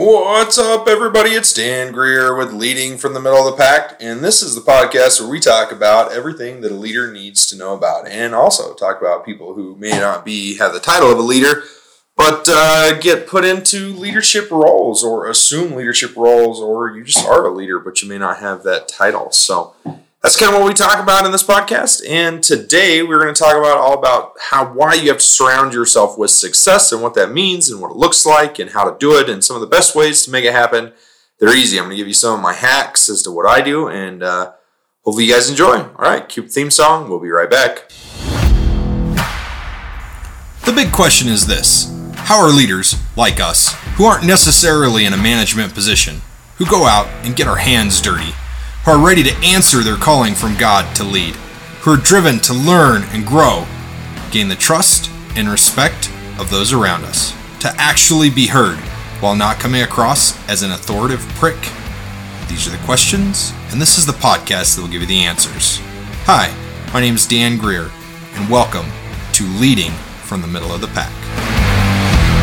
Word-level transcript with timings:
What's 0.00 0.58
up, 0.58 0.86
everybody? 0.86 1.30
It's 1.30 1.52
Dan 1.52 1.90
Greer 1.90 2.36
with 2.36 2.52
Leading 2.52 2.98
from 2.98 3.14
the 3.14 3.20
Middle 3.20 3.48
of 3.48 3.56
the 3.56 3.60
Pack, 3.60 3.96
and 3.98 4.20
this 4.20 4.42
is 4.42 4.54
the 4.54 4.60
podcast 4.60 5.20
where 5.20 5.28
we 5.28 5.40
talk 5.40 5.72
about 5.72 6.12
everything 6.12 6.60
that 6.60 6.70
a 6.70 6.76
leader 6.76 7.12
needs 7.12 7.48
to 7.48 7.56
know 7.56 7.74
about, 7.74 8.06
and 8.06 8.32
also 8.32 8.74
talk 8.74 9.00
about 9.00 9.24
people 9.24 9.54
who 9.54 9.74
may 9.74 9.90
not 9.90 10.24
be 10.24 10.56
have 10.58 10.72
the 10.72 10.78
title 10.78 11.10
of 11.10 11.18
a 11.18 11.22
leader, 11.22 11.64
but 12.16 12.48
uh, 12.48 12.96
get 13.00 13.26
put 13.26 13.44
into 13.44 13.88
leadership 13.88 14.52
roles 14.52 15.02
or 15.02 15.28
assume 15.28 15.74
leadership 15.74 16.14
roles, 16.14 16.60
or 16.60 16.92
you 16.92 17.02
just 17.02 17.26
are 17.26 17.44
a 17.44 17.52
leader, 17.52 17.80
but 17.80 18.00
you 18.00 18.08
may 18.08 18.18
not 18.18 18.38
have 18.38 18.62
that 18.62 18.86
title. 18.86 19.32
So 19.32 19.74
that's 20.22 20.36
kind 20.36 20.52
of 20.52 20.60
what 20.60 20.66
we 20.66 20.74
talk 20.74 21.00
about 21.00 21.24
in 21.26 21.32
this 21.32 21.44
podcast. 21.44 22.02
And 22.08 22.42
today 22.42 23.02
we're 23.02 23.20
going 23.20 23.32
to 23.32 23.38
talk 23.38 23.56
about 23.56 23.78
all 23.78 23.96
about 23.96 24.32
how 24.50 24.72
why 24.72 24.94
you 24.94 25.08
have 25.08 25.18
to 25.18 25.24
surround 25.24 25.72
yourself 25.72 26.18
with 26.18 26.30
success 26.30 26.90
and 26.90 27.02
what 27.02 27.14
that 27.14 27.30
means 27.30 27.70
and 27.70 27.80
what 27.80 27.92
it 27.92 27.96
looks 27.96 28.26
like 28.26 28.58
and 28.58 28.70
how 28.70 28.90
to 28.90 28.98
do 28.98 29.16
it 29.18 29.30
and 29.30 29.44
some 29.44 29.54
of 29.54 29.60
the 29.60 29.68
best 29.68 29.94
ways 29.94 30.24
to 30.24 30.30
make 30.30 30.44
it 30.44 30.52
happen. 30.52 30.92
They're 31.38 31.56
easy. 31.56 31.78
I'm 31.78 31.84
going 31.84 31.92
to 31.92 31.96
give 31.96 32.08
you 32.08 32.14
some 32.14 32.34
of 32.34 32.40
my 32.40 32.52
hacks 32.52 33.08
as 33.08 33.22
to 33.22 33.30
what 33.30 33.46
I 33.46 33.60
do 33.60 33.88
and 33.88 34.24
uh, 34.24 34.52
hopefully 35.04 35.26
you 35.26 35.32
guys 35.32 35.48
enjoy. 35.50 35.76
All 35.76 35.94
right, 35.98 36.28
cue 36.28 36.48
theme 36.48 36.72
song. 36.72 37.08
We'll 37.08 37.20
be 37.20 37.30
right 37.30 37.48
back. 37.48 37.88
The 40.64 40.72
big 40.74 40.92
question 40.92 41.28
is 41.28 41.46
this 41.46 41.94
How 42.14 42.40
are 42.40 42.50
leaders, 42.50 42.96
like 43.16 43.38
us, 43.38 43.72
who 43.94 44.04
aren't 44.04 44.26
necessarily 44.26 45.04
in 45.04 45.12
a 45.12 45.16
management 45.16 45.74
position, 45.74 46.22
who 46.56 46.66
go 46.66 46.86
out 46.86 47.06
and 47.24 47.36
get 47.36 47.46
our 47.46 47.56
hands 47.56 48.02
dirty, 48.02 48.34
who 48.88 48.94
are 48.94 49.06
ready 49.06 49.22
to 49.22 49.36
answer 49.44 49.82
their 49.82 49.98
calling 49.98 50.34
from 50.34 50.56
God 50.56 50.96
to 50.96 51.04
lead, 51.04 51.34
who 51.82 51.92
are 51.92 51.98
driven 51.98 52.38
to 52.38 52.54
learn 52.54 53.02
and 53.10 53.26
grow, 53.26 53.66
gain 54.30 54.48
the 54.48 54.56
trust 54.56 55.10
and 55.36 55.46
respect 55.46 56.10
of 56.38 56.48
those 56.48 56.72
around 56.72 57.04
us, 57.04 57.34
to 57.60 57.68
actually 57.76 58.30
be 58.30 58.46
heard 58.46 58.78
while 59.20 59.36
not 59.36 59.58
coming 59.58 59.82
across 59.82 60.32
as 60.48 60.62
an 60.62 60.70
authoritative 60.70 61.20
prick? 61.34 61.60
These 62.48 62.66
are 62.66 62.70
the 62.70 62.82
questions, 62.86 63.52
and 63.72 63.78
this 63.78 63.98
is 63.98 64.06
the 64.06 64.12
podcast 64.12 64.74
that 64.74 64.80
will 64.80 64.88
give 64.88 65.02
you 65.02 65.06
the 65.06 65.22
answers. 65.22 65.80
Hi, 66.24 66.50
my 66.94 67.02
name 67.02 67.16
is 67.16 67.26
Dan 67.26 67.58
Greer, 67.58 67.90
and 68.36 68.48
welcome 68.48 68.86
to 69.34 69.44
Leading 69.60 69.92
from 70.22 70.40
the 70.40 70.48
Middle 70.48 70.72
of 70.72 70.80
the 70.80 70.88
Pack. 70.88 71.12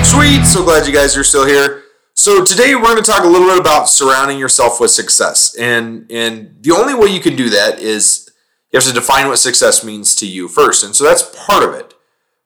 Sweet, 0.06 0.46
so 0.46 0.64
glad 0.64 0.86
you 0.86 0.94
guys 0.94 1.18
are 1.18 1.24
still 1.24 1.48
here. 1.48 1.75
So 2.18 2.46
today 2.46 2.74
we're 2.76 2.82
going 2.84 2.96
to 2.96 3.04
talk 3.04 3.26
a 3.26 3.28
little 3.28 3.50
bit 3.50 3.60
about 3.60 3.90
surrounding 3.90 4.40
yourself 4.40 4.80
with 4.80 4.92
success, 4.92 5.54
and 5.56 6.10
and 6.10 6.56
the 6.62 6.72
only 6.72 6.94
way 6.94 7.10
you 7.10 7.20
can 7.20 7.36
do 7.36 7.50
that 7.50 7.80
is 7.80 8.32
you 8.72 8.78
have 8.78 8.88
to 8.88 8.94
define 8.94 9.28
what 9.28 9.38
success 9.38 9.84
means 9.84 10.16
to 10.16 10.26
you 10.26 10.48
first, 10.48 10.86
and 10.86 10.96
so 10.96 11.04
that's 11.04 11.24
part 11.46 11.62
of 11.62 11.76
it. 11.76 11.94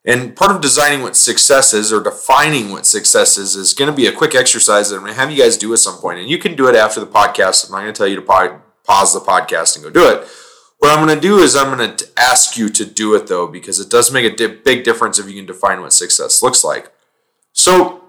And 0.03 0.35
part 0.35 0.49
of 0.49 0.59
designing 0.59 1.03
what 1.03 1.15
success 1.15 1.71
is 1.71 1.93
or 1.93 2.01
defining 2.01 2.71
what 2.71 2.87
success 2.87 3.37
is 3.37 3.55
is 3.55 3.75
going 3.75 3.91
to 3.91 3.95
be 3.95 4.07
a 4.07 4.11
quick 4.11 4.33
exercise 4.33 4.89
that 4.89 4.95
I'm 4.95 5.01
going 5.03 5.13
to 5.13 5.19
have 5.19 5.29
you 5.29 5.37
guys 5.37 5.55
do 5.55 5.71
at 5.71 5.79
some 5.79 5.97
point. 5.97 6.17
and 6.17 6.29
you 6.29 6.39
can 6.39 6.55
do 6.55 6.67
it 6.67 6.75
after 6.75 6.99
the 6.99 7.05
podcast. 7.05 7.67
I'm 7.67 7.73
not 7.73 7.81
going 7.81 7.93
to 7.93 7.97
tell 7.97 8.07
you 8.07 8.15
to 8.15 8.21
pause 8.23 9.13
the 9.13 9.19
podcast 9.19 9.75
and 9.75 9.83
go 9.83 9.91
do 9.91 10.09
it. 10.09 10.27
What 10.79 10.89
I'm 10.97 11.05
going 11.05 11.15
to 11.15 11.21
do 11.21 11.39
is 11.39 11.55
I'm 11.55 11.77
going 11.77 11.95
to 11.95 12.07
ask 12.17 12.57
you 12.57 12.69
to 12.69 12.85
do 12.85 13.13
it 13.13 13.27
though, 13.27 13.45
because 13.45 13.79
it 13.79 13.91
does 13.91 14.11
make 14.11 14.25
a 14.25 14.47
big 14.47 14.83
difference 14.83 15.19
if 15.19 15.27
you 15.27 15.35
can 15.35 15.45
define 15.45 15.81
what 15.81 15.93
success 15.93 16.41
looks 16.41 16.63
like. 16.63 16.91
So 17.51 18.08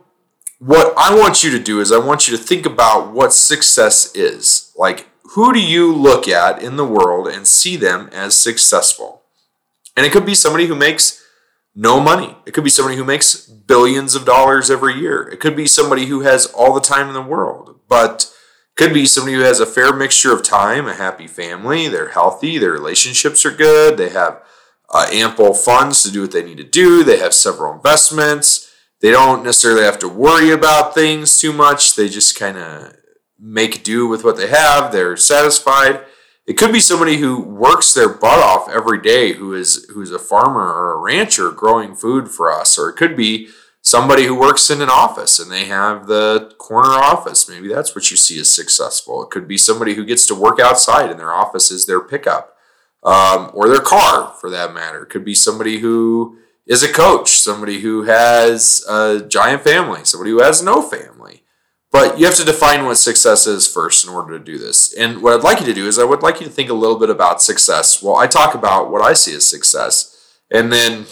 what 0.60 0.92
I 0.96 1.14
want 1.18 1.42
you 1.42 1.50
to 1.52 1.58
do 1.58 1.80
is 1.80 1.90
I 1.90 1.98
want 1.98 2.28
you 2.28 2.36
to 2.36 2.42
think 2.42 2.66
about 2.66 3.12
what 3.12 3.32
success 3.32 4.14
is. 4.14 4.72
Like, 4.76 5.08
who 5.32 5.54
do 5.54 5.60
you 5.60 5.92
look 5.92 6.28
at 6.28 6.62
in 6.62 6.76
the 6.76 6.86
world 6.86 7.26
and 7.28 7.46
see 7.46 7.76
them 7.76 8.10
as 8.12 8.36
successful? 8.36 9.22
And 9.96 10.04
it 10.04 10.12
could 10.12 10.26
be 10.26 10.34
somebody 10.34 10.66
who 10.66 10.74
makes 10.74 11.24
no 11.74 11.98
money. 11.98 12.36
It 12.44 12.52
could 12.52 12.64
be 12.64 12.70
somebody 12.70 12.98
who 12.98 13.04
makes 13.04 13.46
billions 13.46 14.14
of 14.14 14.26
dollars 14.26 14.70
every 14.70 14.98
year. 15.00 15.26
It 15.28 15.40
could 15.40 15.56
be 15.56 15.66
somebody 15.66 16.06
who 16.06 16.20
has 16.20 16.46
all 16.46 16.74
the 16.74 16.80
time 16.80 17.08
in 17.08 17.14
the 17.14 17.22
world, 17.22 17.80
but 17.88 18.30
could 18.76 18.92
be 18.92 19.06
somebody 19.06 19.36
who 19.36 19.42
has 19.42 19.60
a 19.60 19.66
fair 19.66 19.94
mixture 19.94 20.34
of 20.34 20.42
time, 20.42 20.86
a 20.86 20.94
happy 20.94 21.26
family, 21.26 21.88
they're 21.88 22.10
healthy, 22.10 22.58
their 22.58 22.72
relationships 22.72 23.46
are 23.46 23.50
good, 23.50 23.96
they 23.96 24.10
have 24.10 24.42
uh, 24.90 25.06
ample 25.10 25.54
funds 25.54 26.02
to 26.02 26.10
do 26.10 26.20
what 26.20 26.32
they 26.32 26.44
need 26.44 26.58
to 26.58 26.64
do, 26.64 27.02
they 27.02 27.18
have 27.18 27.32
several 27.32 27.72
investments 27.72 28.69
they 29.00 29.10
don't 29.10 29.44
necessarily 29.44 29.82
have 29.82 29.98
to 30.00 30.08
worry 30.08 30.50
about 30.50 30.94
things 30.94 31.38
too 31.38 31.52
much. 31.52 31.96
They 31.96 32.08
just 32.08 32.38
kind 32.38 32.58
of 32.58 32.96
make 33.38 33.82
do 33.82 34.06
with 34.06 34.24
what 34.24 34.36
they 34.36 34.48
have. 34.48 34.92
They're 34.92 35.16
satisfied. 35.16 36.00
It 36.46 36.54
could 36.54 36.72
be 36.72 36.80
somebody 36.80 37.18
who 37.18 37.40
works 37.40 37.94
their 37.94 38.08
butt 38.08 38.40
off 38.40 38.68
every 38.68 39.00
day, 39.00 39.34
who 39.34 39.54
is 39.54 39.86
who's 39.94 40.10
a 40.10 40.18
farmer 40.18 40.66
or 40.66 40.92
a 40.92 40.98
rancher 40.98 41.50
growing 41.50 41.94
food 41.94 42.28
for 42.28 42.50
us, 42.52 42.78
or 42.78 42.90
it 42.90 42.96
could 42.96 43.16
be 43.16 43.48
somebody 43.82 44.24
who 44.24 44.38
works 44.38 44.68
in 44.68 44.82
an 44.82 44.90
office 44.90 45.38
and 45.38 45.50
they 45.50 45.64
have 45.64 46.06
the 46.06 46.52
corner 46.58 46.90
office. 46.90 47.48
Maybe 47.48 47.68
that's 47.68 47.94
what 47.94 48.10
you 48.10 48.16
see 48.16 48.38
as 48.40 48.50
successful. 48.50 49.22
It 49.22 49.30
could 49.30 49.48
be 49.48 49.56
somebody 49.56 49.94
who 49.94 50.04
gets 50.04 50.26
to 50.26 50.34
work 50.34 50.60
outside 50.60 51.10
and 51.10 51.18
their 51.18 51.32
office 51.32 51.70
is 51.70 51.86
their 51.86 52.00
pickup, 52.00 52.56
um, 53.02 53.50
or 53.54 53.68
their 53.68 53.80
car 53.80 54.34
for 54.40 54.50
that 54.50 54.74
matter. 54.74 55.04
It 55.04 55.08
could 55.08 55.24
be 55.24 55.34
somebody 55.34 55.78
who 55.78 56.38
is 56.70 56.84
a 56.84 56.92
coach, 56.92 57.30
somebody 57.30 57.80
who 57.80 58.04
has 58.04 58.84
a 58.88 59.26
giant 59.26 59.62
family, 59.62 60.04
somebody 60.04 60.30
who 60.30 60.40
has 60.40 60.62
no 60.62 60.80
family. 60.80 61.42
But 61.90 62.20
you 62.20 62.26
have 62.26 62.36
to 62.36 62.44
define 62.44 62.84
what 62.84 62.94
success 62.94 63.48
is 63.48 63.66
first 63.66 64.06
in 64.06 64.12
order 64.12 64.38
to 64.38 64.44
do 64.44 64.56
this. 64.56 64.94
And 64.94 65.20
what 65.20 65.34
I'd 65.34 65.42
like 65.42 65.58
you 65.58 65.66
to 65.66 65.74
do 65.74 65.88
is 65.88 65.98
I 65.98 66.04
would 66.04 66.22
like 66.22 66.40
you 66.40 66.46
to 66.46 66.52
think 66.52 66.70
a 66.70 66.74
little 66.74 66.96
bit 66.96 67.10
about 67.10 67.42
success. 67.42 68.00
Well, 68.00 68.14
I 68.14 68.28
talk 68.28 68.54
about 68.54 68.88
what 68.88 69.02
I 69.02 69.14
see 69.14 69.34
as 69.34 69.44
success, 69.44 70.16
and 70.48 70.72
then 70.72 71.06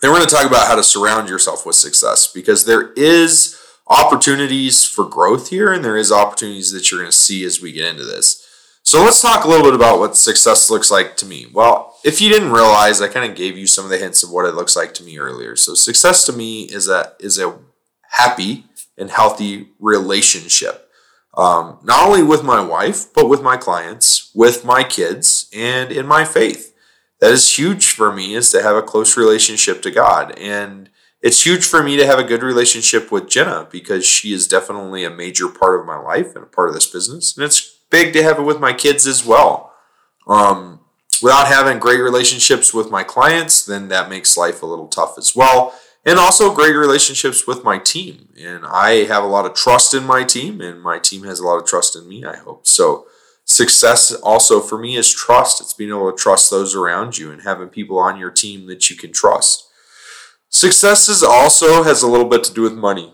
then 0.00 0.10
we're 0.10 0.18
going 0.18 0.28
to 0.28 0.34
talk 0.34 0.46
about 0.46 0.66
how 0.66 0.74
to 0.74 0.82
surround 0.82 1.28
yourself 1.28 1.64
with 1.64 1.76
success 1.76 2.30
because 2.32 2.64
there 2.64 2.92
is 2.94 3.56
opportunities 3.88 4.84
for 4.84 5.04
growth 5.04 5.50
here 5.50 5.72
and 5.72 5.84
there 5.84 5.96
is 5.96 6.12
opportunities 6.12 6.72
that 6.72 6.90
you're 6.90 7.00
going 7.00 7.10
to 7.10 7.16
see 7.16 7.44
as 7.44 7.60
we 7.60 7.72
get 7.72 7.86
into 7.86 8.04
this. 8.04 8.47
So 8.88 9.04
let's 9.04 9.20
talk 9.20 9.44
a 9.44 9.48
little 9.48 9.66
bit 9.66 9.74
about 9.74 9.98
what 9.98 10.16
success 10.16 10.70
looks 10.70 10.90
like 10.90 11.14
to 11.18 11.26
me. 11.26 11.44
Well, 11.52 11.98
if 12.06 12.22
you 12.22 12.30
didn't 12.30 12.52
realize, 12.52 13.02
I 13.02 13.08
kind 13.08 13.30
of 13.30 13.36
gave 13.36 13.54
you 13.54 13.66
some 13.66 13.84
of 13.84 13.90
the 13.90 13.98
hints 13.98 14.22
of 14.22 14.30
what 14.30 14.46
it 14.46 14.54
looks 14.54 14.76
like 14.76 14.94
to 14.94 15.04
me 15.04 15.18
earlier. 15.18 15.56
So 15.56 15.74
success 15.74 16.24
to 16.24 16.32
me 16.32 16.62
is 16.62 16.88
a 16.88 17.12
is 17.20 17.38
a 17.38 17.58
happy 18.12 18.64
and 18.96 19.10
healthy 19.10 19.72
relationship, 19.78 20.90
um, 21.36 21.80
not 21.82 22.08
only 22.08 22.22
with 22.22 22.42
my 22.42 22.62
wife 22.62 23.12
but 23.12 23.28
with 23.28 23.42
my 23.42 23.58
clients, 23.58 24.30
with 24.34 24.64
my 24.64 24.84
kids, 24.84 25.50
and 25.54 25.92
in 25.92 26.06
my 26.06 26.24
faith. 26.24 26.74
That 27.20 27.32
is 27.32 27.58
huge 27.58 27.88
for 27.92 28.10
me 28.10 28.36
is 28.36 28.50
to 28.52 28.62
have 28.62 28.76
a 28.76 28.80
close 28.80 29.18
relationship 29.18 29.82
to 29.82 29.90
God, 29.90 30.32
and 30.38 30.88
it's 31.20 31.44
huge 31.44 31.66
for 31.66 31.82
me 31.82 31.98
to 31.98 32.06
have 32.06 32.18
a 32.18 32.24
good 32.24 32.42
relationship 32.42 33.12
with 33.12 33.28
Jenna 33.28 33.68
because 33.70 34.06
she 34.06 34.32
is 34.32 34.48
definitely 34.48 35.04
a 35.04 35.10
major 35.10 35.48
part 35.48 35.78
of 35.78 35.84
my 35.84 35.98
life 35.98 36.34
and 36.34 36.42
a 36.42 36.46
part 36.46 36.70
of 36.70 36.74
this 36.74 36.90
business, 36.90 37.36
and 37.36 37.44
it's 37.44 37.77
big 37.90 38.12
to 38.12 38.22
have 38.22 38.38
it 38.38 38.42
with 38.42 38.60
my 38.60 38.72
kids 38.72 39.06
as 39.06 39.24
well. 39.24 39.72
Um, 40.26 40.80
without 41.22 41.46
having 41.46 41.78
great 41.78 42.00
relationships 42.00 42.72
with 42.74 42.90
my 42.90 43.02
clients, 43.02 43.64
then 43.64 43.88
that 43.88 44.10
makes 44.10 44.36
life 44.36 44.62
a 44.62 44.66
little 44.66 44.88
tough 44.88 45.16
as 45.18 45.34
well. 45.34 45.74
And 46.04 46.18
also 46.18 46.54
great 46.54 46.74
relationships 46.74 47.46
with 47.46 47.64
my 47.64 47.78
team. 47.78 48.28
And 48.40 48.64
I 48.66 49.04
have 49.04 49.24
a 49.24 49.28
lot 49.28 49.46
of 49.46 49.54
trust 49.54 49.94
in 49.94 50.04
my 50.04 50.24
team, 50.24 50.60
and 50.60 50.80
my 50.80 50.98
team 50.98 51.24
has 51.24 51.40
a 51.40 51.44
lot 51.44 51.58
of 51.58 51.66
trust 51.66 51.96
in 51.96 52.08
me, 52.08 52.24
I 52.24 52.36
hope. 52.36 52.66
So, 52.66 53.06
success 53.44 54.14
also 54.14 54.60
for 54.60 54.78
me 54.78 54.96
is 54.96 55.12
trust. 55.12 55.60
It's 55.60 55.72
being 55.72 55.90
able 55.90 56.10
to 56.10 56.16
trust 56.16 56.50
those 56.50 56.74
around 56.74 57.18
you 57.18 57.30
and 57.32 57.42
having 57.42 57.68
people 57.68 57.98
on 57.98 58.18
your 58.18 58.30
team 58.30 58.66
that 58.68 58.88
you 58.88 58.96
can 58.96 59.12
trust. 59.12 59.68
Success 60.50 61.08
is 61.08 61.22
also 61.22 61.82
has 61.82 62.02
a 62.02 62.08
little 62.08 62.28
bit 62.28 62.44
to 62.44 62.54
do 62.54 62.62
with 62.62 62.74
money. 62.74 63.12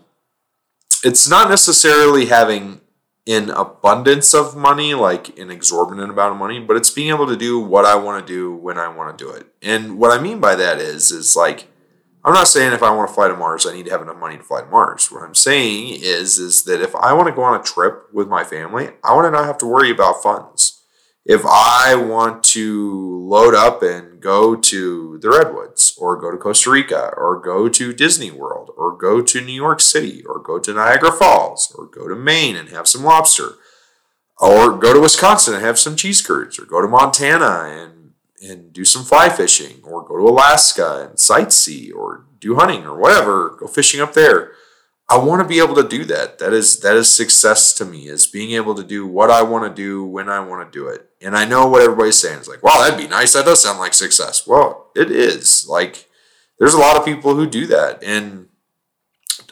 It's 1.03 1.27
not 1.27 1.49
necessarily 1.49 2.27
having 2.27 2.81
in 3.25 3.49
abundance 3.49 4.33
of 4.33 4.55
money, 4.55 4.93
like 4.93 5.37
an 5.39 5.49
exorbitant 5.49 6.11
amount 6.11 6.33
of 6.33 6.37
money, 6.37 6.59
but 6.59 6.77
it's 6.77 6.91
being 6.91 7.09
able 7.09 7.27
to 7.27 7.35
do 7.35 7.59
what 7.59 7.85
I 7.85 7.95
want 7.95 8.25
to 8.25 8.33
do 8.33 8.53
when 8.53 8.77
I 8.77 8.87
want 8.87 9.17
to 9.17 9.23
do 9.23 9.31
it. 9.31 9.47
And 9.61 9.97
what 9.97 10.17
I 10.17 10.21
mean 10.21 10.39
by 10.39 10.55
that 10.55 10.77
is, 10.77 11.11
is 11.11 11.35
like, 11.35 11.67
I'm 12.23 12.33
not 12.33 12.47
saying 12.47 12.73
if 12.73 12.83
I 12.83 12.89
want 12.91 13.09
to 13.09 13.13
fly 13.13 13.27
to 13.27 13.35
Mars, 13.35 13.65
I 13.65 13.73
need 13.73 13.85
to 13.85 13.91
have 13.91 14.01
enough 14.01 14.17
money 14.17 14.37
to 14.37 14.43
fly 14.43 14.61
to 14.61 14.67
Mars. 14.67 15.11
What 15.11 15.23
I'm 15.23 15.35
saying 15.35 15.99
is, 16.01 16.37
is 16.37 16.63
that 16.63 16.81
if 16.81 16.95
I 16.95 17.13
want 17.13 17.27
to 17.27 17.33
go 17.33 17.43
on 17.43 17.59
a 17.59 17.63
trip 17.63 18.13
with 18.13 18.27
my 18.27 18.43
family, 18.43 18.89
I 19.03 19.13
want 19.13 19.25
to 19.25 19.31
not 19.31 19.45
have 19.45 19.57
to 19.59 19.67
worry 19.67 19.91
about 19.91 20.23
funds 20.23 20.81
if 21.25 21.41
I 21.45 21.95
want 21.95 22.43
to 22.43 23.19
load 23.19 23.55
up 23.55 23.81
and 23.81 24.21
go 24.21 24.55
to 24.55 25.17
the 25.17 25.29
Redwoods 25.29 25.97
or 25.97 26.19
go 26.19 26.31
to 26.31 26.37
Costa 26.37 26.69
Rica 26.69 27.11
or 27.17 27.39
go 27.39 27.67
to 27.67 27.93
Disney 27.93 28.29
World 28.29 28.71
or 28.77 28.95
go 28.95 29.21
to 29.21 29.41
New 29.41 29.53
York 29.53 29.81
City 29.81 30.23
or 30.25 30.39
go 30.39 30.59
to 30.59 30.73
Niagara 30.73 31.11
Falls 31.11 31.73
or 31.75 31.87
go 31.87 32.07
to 32.07 32.15
Maine 32.15 32.55
and 32.55 32.69
have 32.69 32.87
some 32.87 33.03
lobster 33.03 33.55
or 34.39 34.77
go 34.77 34.93
to 34.93 34.99
Wisconsin 34.99 35.55
and 35.55 35.63
have 35.63 35.79
some 35.79 35.95
cheese 35.95 36.21
curds 36.21 36.59
or 36.59 36.65
go 36.65 36.81
to 36.81 36.87
Montana 36.87 37.63
and 37.65 37.95
and 38.41 38.71
do 38.71 38.85
some 38.85 39.03
fly 39.03 39.29
fishing 39.29 39.81
or 39.83 40.05
go 40.05 40.17
to 40.17 40.27
Alaska 40.27 41.07
and 41.09 41.17
sightsee 41.17 41.91
or 41.93 42.25
do 42.39 42.55
hunting 42.55 42.85
or 42.85 42.95
whatever, 42.99 43.55
go 43.59 43.65
fishing 43.65 44.01
up 44.01 44.13
there. 44.13 44.51
I 45.09 45.17
want 45.17 45.41
to 45.41 45.47
be 45.47 45.59
able 45.59 45.75
to 45.75 45.87
do 45.87 46.03
that. 46.05 46.39
That 46.39 46.53
is 46.53 46.79
that 46.79 46.95
is 46.95 47.09
success 47.09 47.73
to 47.73 47.85
me 47.85 48.07
is 48.07 48.25
being 48.25 48.51
able 48.51 48.73
to 48.75 48.83
do 48.83 49.05
what 49.05 49.29
I 49.29 49.43
want 49.43 49.63
to 49.63 49.81
do 49.81 50.03
when 50.03 50.29
I 50.29 50.39
want 50.39 50.71
to 50.71 50.79
do 50.79 50.87
it. 50.87 51.09
And 51.25 51.35
I 51.35 51.43
know 51.45 51.67
what 51.67 51.81
everybody's 51.81 52.19
saying. 52.19 52.37
It's 52.37 52.47
like, 52.47 52.63
wow, 52.63 52.77
that'd 52.79 52.99
be 52.99 53.07
nice. 53.07 53.33
That 53.33 53.45
does 53.45 53.63
sound 53.63 53.79
like 53.79 53.93
success. 53.93 54.45
Well, 54.45 54.91
it 54.95 55.09
is. 55.09 55.67
Like 55.67 56.07
there's 56.59 56.75
a 56.75 56.79
lot 56.79 56.97
of 56.97 57.05
people 57.05 57.35
who 57.35 57.47
do 57.47 57.65
that. 57.67 58.03
And 58.03 58.47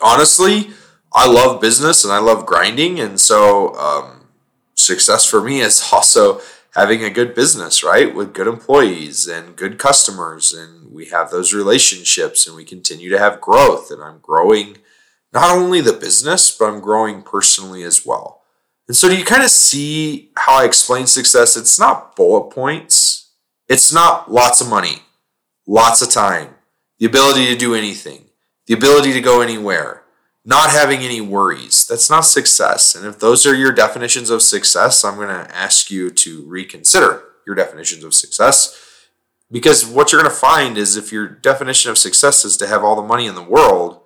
honestly, 0.01 0.69
I 1.11 1.27
love 1.27 1.61
business 1.61 2.03
and 2.03 2.13
I 2.13 2.19
love 2.19 2.45
grinding, 2.45 2.99
and 2.99 3.19
so 3.19 3.75
um, 3.75 4.27
success 4.75 5.25
for 5.25 5.41
me 5.41 5.61
is 5.61 5.89
also 5.93 6.41
having 6.75 7.03
a 7.03 7.09
good 7.09 7.35
business, 7.35 7.83
right, 7.83 8.13
with 8.13 8.33
good 8.33 8.47
employees 8.47 9.27
and 9.27 9.55
good 9.55 9.77
customers, 9.77 10.53
and 10.53 10.91
we 10.91 11.05
have 11.07 11.29
those 11.29 11.53
relationships, 11.53 12.47
and 12.47 12.55
we 12.55 12.65
continue 12.65 13.09
to 13.09 13.19
have 13.19 13.41
growth, 13.41 13.91
and 13.91 14.01
I'm 14.01 14.19
growing 14.19 14.77
not 15.31 15.55
only 15.55 15.81
the 15.81 15.93
business, 15.93 16.55
but 16.55 16.65
I'm 16.65 16.79
growing 16.79 17.21
personally 17.21 17.83
as 17.83 18.05
well. 18.05 18.42
And 18.93 18.95
so, 18.95 19.09
do 19.09 19.17
you 19.17 19.25
kind 19.25 19.41
of 19.41 19.49
see 19.49 20.29
how 20.37 20.59
I 20.59 20.65
explain 20.65 21.07
success? 21.07 21.57
It's 21.57 21.79
not 21.79 22.15
bullet 22.15 22.51
points, 22.51 23.31
it's 23.67 23.91
not 23.91 24.31
lots 24.31 24.61
of 24.61 24.69
money, 24.69 25.01
lots 25.65 26.03
of 26.03 26.11
time, 26.11 26.53
the 26.99 27.07
ability 27.07 27.47
to 27.47 27.55
do 27.55 27.73
anything, 27.73 28.25
the 28.67 28.75
ability 28.75 29.11
to 29.13 29.19
go 29.19 29.41
anywhere 29.41 30.03
not 30.45 30.69
having 30.69 30.99
any 30.99 31.21
worries. 31.21 31.87
That's 31.87 32.07
not 32.07 32.21
success. 32.21 32.93
And 32.93 33.03
if 33.03 33.17
those 33.17 33.47
are 33.47 33.55
your 33.55 33.71
definitions 33.71 34.29
of 34.29 34.43
success, 34.43 35.03
I'm 35.03 35.15
going 35.15 35.29
to 35.29 35.55
ask 35.55 35.89
you 35.89 36.11
to 36.11 36.45
reconsider 36.45 37.23
your 37.47 37.55
definitions 37.55 38.03
of 38.03 38.13
success. 38.13 38.79
Because 39.49 39.87
what 39.87 40.11
you're 40.11 40.21
going 40.21 40.31
to 40.31 40.37
find 40.37 40.77
is 40.77 40.97
if 40.97 41.11
your 41.11 41.27
definition 41.27 41.89
of 41.89 41.97
success 41.97 42.45
is 42.45 42.57
to 42.57 42.67
have 42.67 42.83
all 42.83 42.95
the 42.95 43.01
money 43.01 43.25
in 43.25 43.33
the 43.33 43.41
world, 43.41 44.01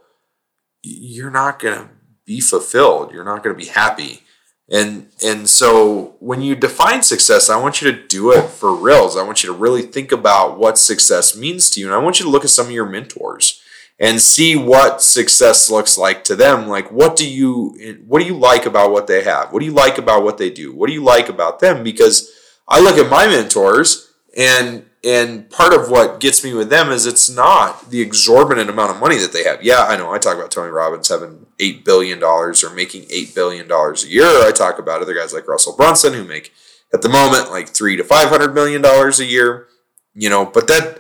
you're 0.81 1.29
not 1.29 1.59
going 1.59 1.77
to 1.77 1.89
be 2.25 2.39
fulfilled. 2.39 3.11
You're 3.11 3.25
not 3.25 3.43
going 3.43 3.53
to 3.53 3.61
be 3.61 3.69
happy. 3.69 4.21
And 4.69 5.07
and 5.23 5.49
so 5.49 6.15
when 6.19 6.41
you 6.41 6.55
define 6.55 7.01
success, 7.01 7.49
I 7.49 7.57
want 7.57 7.81
you 7.81 7.91
to 7.91 8.07
do 8.07 8.31
it 8.31 8.49
for 8.49 8.75
reals. 8.75 9.15
I 9.15 9.23
want 9.23 9.43
you 9.43 9.47
to 9.47 9.57
really 9.57 9.81
think 9.81 10.11
about 10.11 10.57
what 10.59 10.77
success 10.77 11.37
means 11.37 11.69
to 11.71 11.79
you. 11.79 11.85
And 11.85 11.95
I 11.95 11.99
want 11.99 12.19
you 12.19 12.25
to 12.25 12.31
look 12.31 12.43
at 12.43 12.49
some 12.49 12.65
of 12.65 12.71
your 12.71 12.85
mentors 12.85 13.61
and 13.99 14.21
see 14.21 14.55
what 14.55 15.01
success 15.01 15.71
looks 15.71 15.97
like 15.97 16.23
to 16.23 16.35
them 16.35 16.67
like 16.67 16.91
what 16.91 17.15
do 17.15 17.27
you 17.27 17.97
what 18.05 18.19
do 18.19 18.25
you 18.25 18.37
like 18.37 18.65
about 18.65 18.91
what 18.91 19.07
they 19.07 19.23
have 19.23 19.51
what 19.51 19.59
do 19.59 19.65
you 19.65 19.71
like 19.71 19.97
about 19.97 20.23
what 20.23 20.37
they 20.37 20.49
do 20.49 20.73
what 20.73 20.87
do 20.87 20.93
you 20.93 21.03
like 21.03 21.29
about 21.29 21.59
them 21.59 21.83
because 21.83 22.31
i 22.67 22.79
look 22.79 22.97
at 22.97 23.09
my 23.09 23.27
mentors 23.27 24.11
and 24.37 24.85
and 25.07 25.49
part 25.49 25.73
of 25.73 25.89
what 25.89 26.19
gets 26.19 26.43
me 26.43 26.53
with 26.53 26.69
them 26.69 26.91
is 26.91 27.05
it's 27.05 27.29
not 27.29 27.89
the 27.91 28.01
exorbitant 28.01 28.69
amount 28.69 28.91
of 28.91 28.99
money 28.99 29.17
that 29.17 29.31
they 29.31 29.43
have 29.43 29.63
yeah 29.63 29.85
i 29.87 29.95
know 29.95 30.11
i 30.11 30.17
talk 30.17 30.35
about 30.35 30.51
tony 30.51 30.69
robbins 30.69 31.07
having 31.09 31.45
$8 31.59 31.85
billion 31.85 32.21
or 32.21 32.53
making 32.75 33.03
$8 33.03 33.33
billion 33.33 33.71
a 33.71 34.07
year 34.07 34.47
i 34.47 34.51
talk 34.51 34.79
about 34.79 35.01
other 35.01 35.13
guys 35.13 35.33
like 35.33 35.47
russell 35.47 35.75
brunson 35.75 36.13
who 36.13 36.23
make 36.23 36.51
at 36.93 37.01
the 37.01 37.09
moment 37.09 37.49
like 37.51 37.69
three 37.69 37.95
to 37.95 38.03
500 38.03 38.53
million 38.53 38.81
dollars 38.81 39.19
a 39.19 39.25
year 39.25 39.67
you 40.13 40.29
know 40.29 40.45
but 40.45 40.67
that 40.67 40.99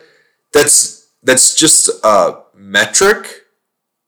that's 0.53 1.09
that's 1.23 1.55
just 1.55 1.89
a 2.03 2.43
metric 2.55 3.43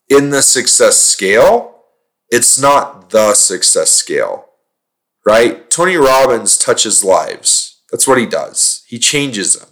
in 0.09 0.31
the 0.31 0.41
success 0.41 0.99
scale, 0.99 1.83
it's 2.29 2.59
not 2.59 3.11
the 3.11 3.33
success 3.33 3.91
scale, 3.91 4.49
right? 5.25 5.69
Tony 5.69 5.95
Robbins 5.95 6.57
touches 6.57 7.03
lives. 7.03 7.81
That's 7.91 8.07
what 8.07 8.17
he 8.17 8.25
does. 8.25 8.83
He 8.87 8.99
changes 8.99 9.55
them. 9.55 9.68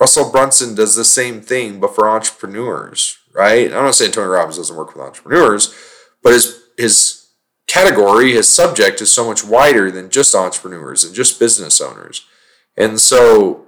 Russell 0.00 0.30
Brunson 0.30 0.74
does 0.74 0.94
the 0.94 1.04
same 1.04 1.40
thing, 1.40 1.80
but 1.80 1.94
for 1.94 2.08
entrepreneurs, 2.08 3.18
right? 3.34 3.66
I'm 3.66 3.84
not 3.84 3.94
saying 3.94 4.12
Tony 4.12 4.28
Robbins 4.28 4.56
doesn't 4.56 4.76
work 4.76 4.94
with 4.94 5.04
entrepreneurs, 5.04 5.74
but 6.22 6.32
his 6.32 6.62
his 6.76 7.28
category, 7.66 8.32
his 8.32 8.48
subject 8.48 9.00
is 9.00 9.12
so 9.12 9.26
much 9.26 9.44
wider 9.44 9.90
than 9.90 10.10
just 10.10 10.34
entrepreneurs 10.34 11.04
and 11.04 11.14
just 11.14 11.38
business 11.38 11.80
owners. 11.80 12.24
And 12.76 13.00
so 13.00 13.66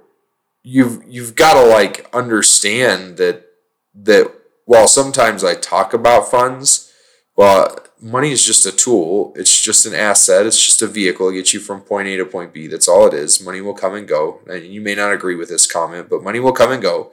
you've 0.62 1.02
you've 1.06 1.34
got 1.34 1.54
to 1.54 1.68
like 1.68 2.08
understand 2.14 3.16
that 3.16 3.46
that 3.94 4.32
while 4.64 4.86
sometimes 4.86 5.42
I 5.42 5.54
talk 5.54 5.92
about 5.92 6.30
funds, 6.30 6.92
well, 7.36 7.76
money 8.02 8.31
is 8.31 8.44
just 8.44 8.67
a 8.67 8.73
tool. 8.73 9.32
It's 9.37 9.61
just 9.61 9.87
an 9.87 9.94
asset. 9.94 10.47
It's 10.47 10.62
just 10.62 10.82
a 10.82 10.87
vehicle 10.87 11.31
to 11.31 11.37
get 11.37 11.52
you 11.52 11.61
from 11.61 11.81
point 11.82 12.08
A 12.08 12.17
to 12.17 12.25
point 12.25 12.52
B. 12.52 12.67
That's 12.67 12.88
all 12.88 13.06
it 13.06 13.14
is. 13.14 13.44
Money 13.44 13.61
will 13.61 13.75
come 13.75 13.94
and 13.94 14.08
go. 14.08 14.41
And 14.47 14.64
you 14.64 14.81
may 14.81 14.94
not 14.94 15.12
agree 15.12 15.37
with 15.37 15.49
this 15.49 15.70
comment, 15.70 16.08
but 16.08 16.23
money 16.23 16.41
will 16.41 16.52
come 16.52 16.73
and 16.73 16.82
go. 16.82 17.12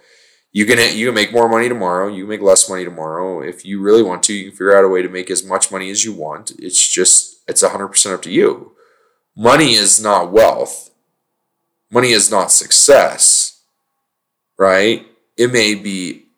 You 0.51 0.65
can 0.65 0.97
you 0.97 1.07
can 1.07 1.15
make 1.15 1.33
more 1.33 1.49
money 1.49 1.67
tomorrow. 1.67 2.07
You 2.07 2.23
can 2.23 2.29
make 2.29 2.41
less 2.41 2.69
money 2.69 2.85
tomorrow. 2.85 3.41
If 3.41 3.65
you 3.65 3.81
really 3.81 4.03
want 4.03 4.23
to, 4.23 4.33
you 4.33 4.45
can 4.45 4.51
figure 4.51 4.77
out 4.77 4.85
a 4.85 4.87
way 4.87 5.01
to 5.01 5.09
make 5.09 5.29
as 5.29 5.45
much 5.45 5.71
money 5.71 5.89
as 5.89 6.05
you 6.05 6.13
want. 6.13 6.51
It's 6.57 6.87
just 6.87 7.43
it's 7.47 7.61
hundred 7.61 7.89
percent 7.89 8.15
up 8.15 8.21
to 8.23 8.31
you. 8.31 8.73
Money 9.35 9.73
is 9.73 10.01
not 10.01 10.31
wealth. 10.31 10.89
Money 11.91 12.11
is 12.11 12.31
not 12.31 12.51
success. 12.51 13.61
Right? 14.57 15.05
It 15.35 15.51
may 15.51 15.75
be 15.75 16.29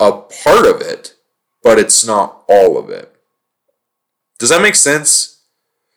a 0.00 0.12
part 0.12 0.66
of 0.66 0.80
it, 0.80 1.14
but 1.62 1.78
it's 1.78 2.04
not 2.04 2.42
all 2.48 2.76
of 2.76 2.90
it. 2.90 3.11
Does 4.42 4.48
that 4.48 4.60
make 4.60 4.74
sense? 4.74 5.44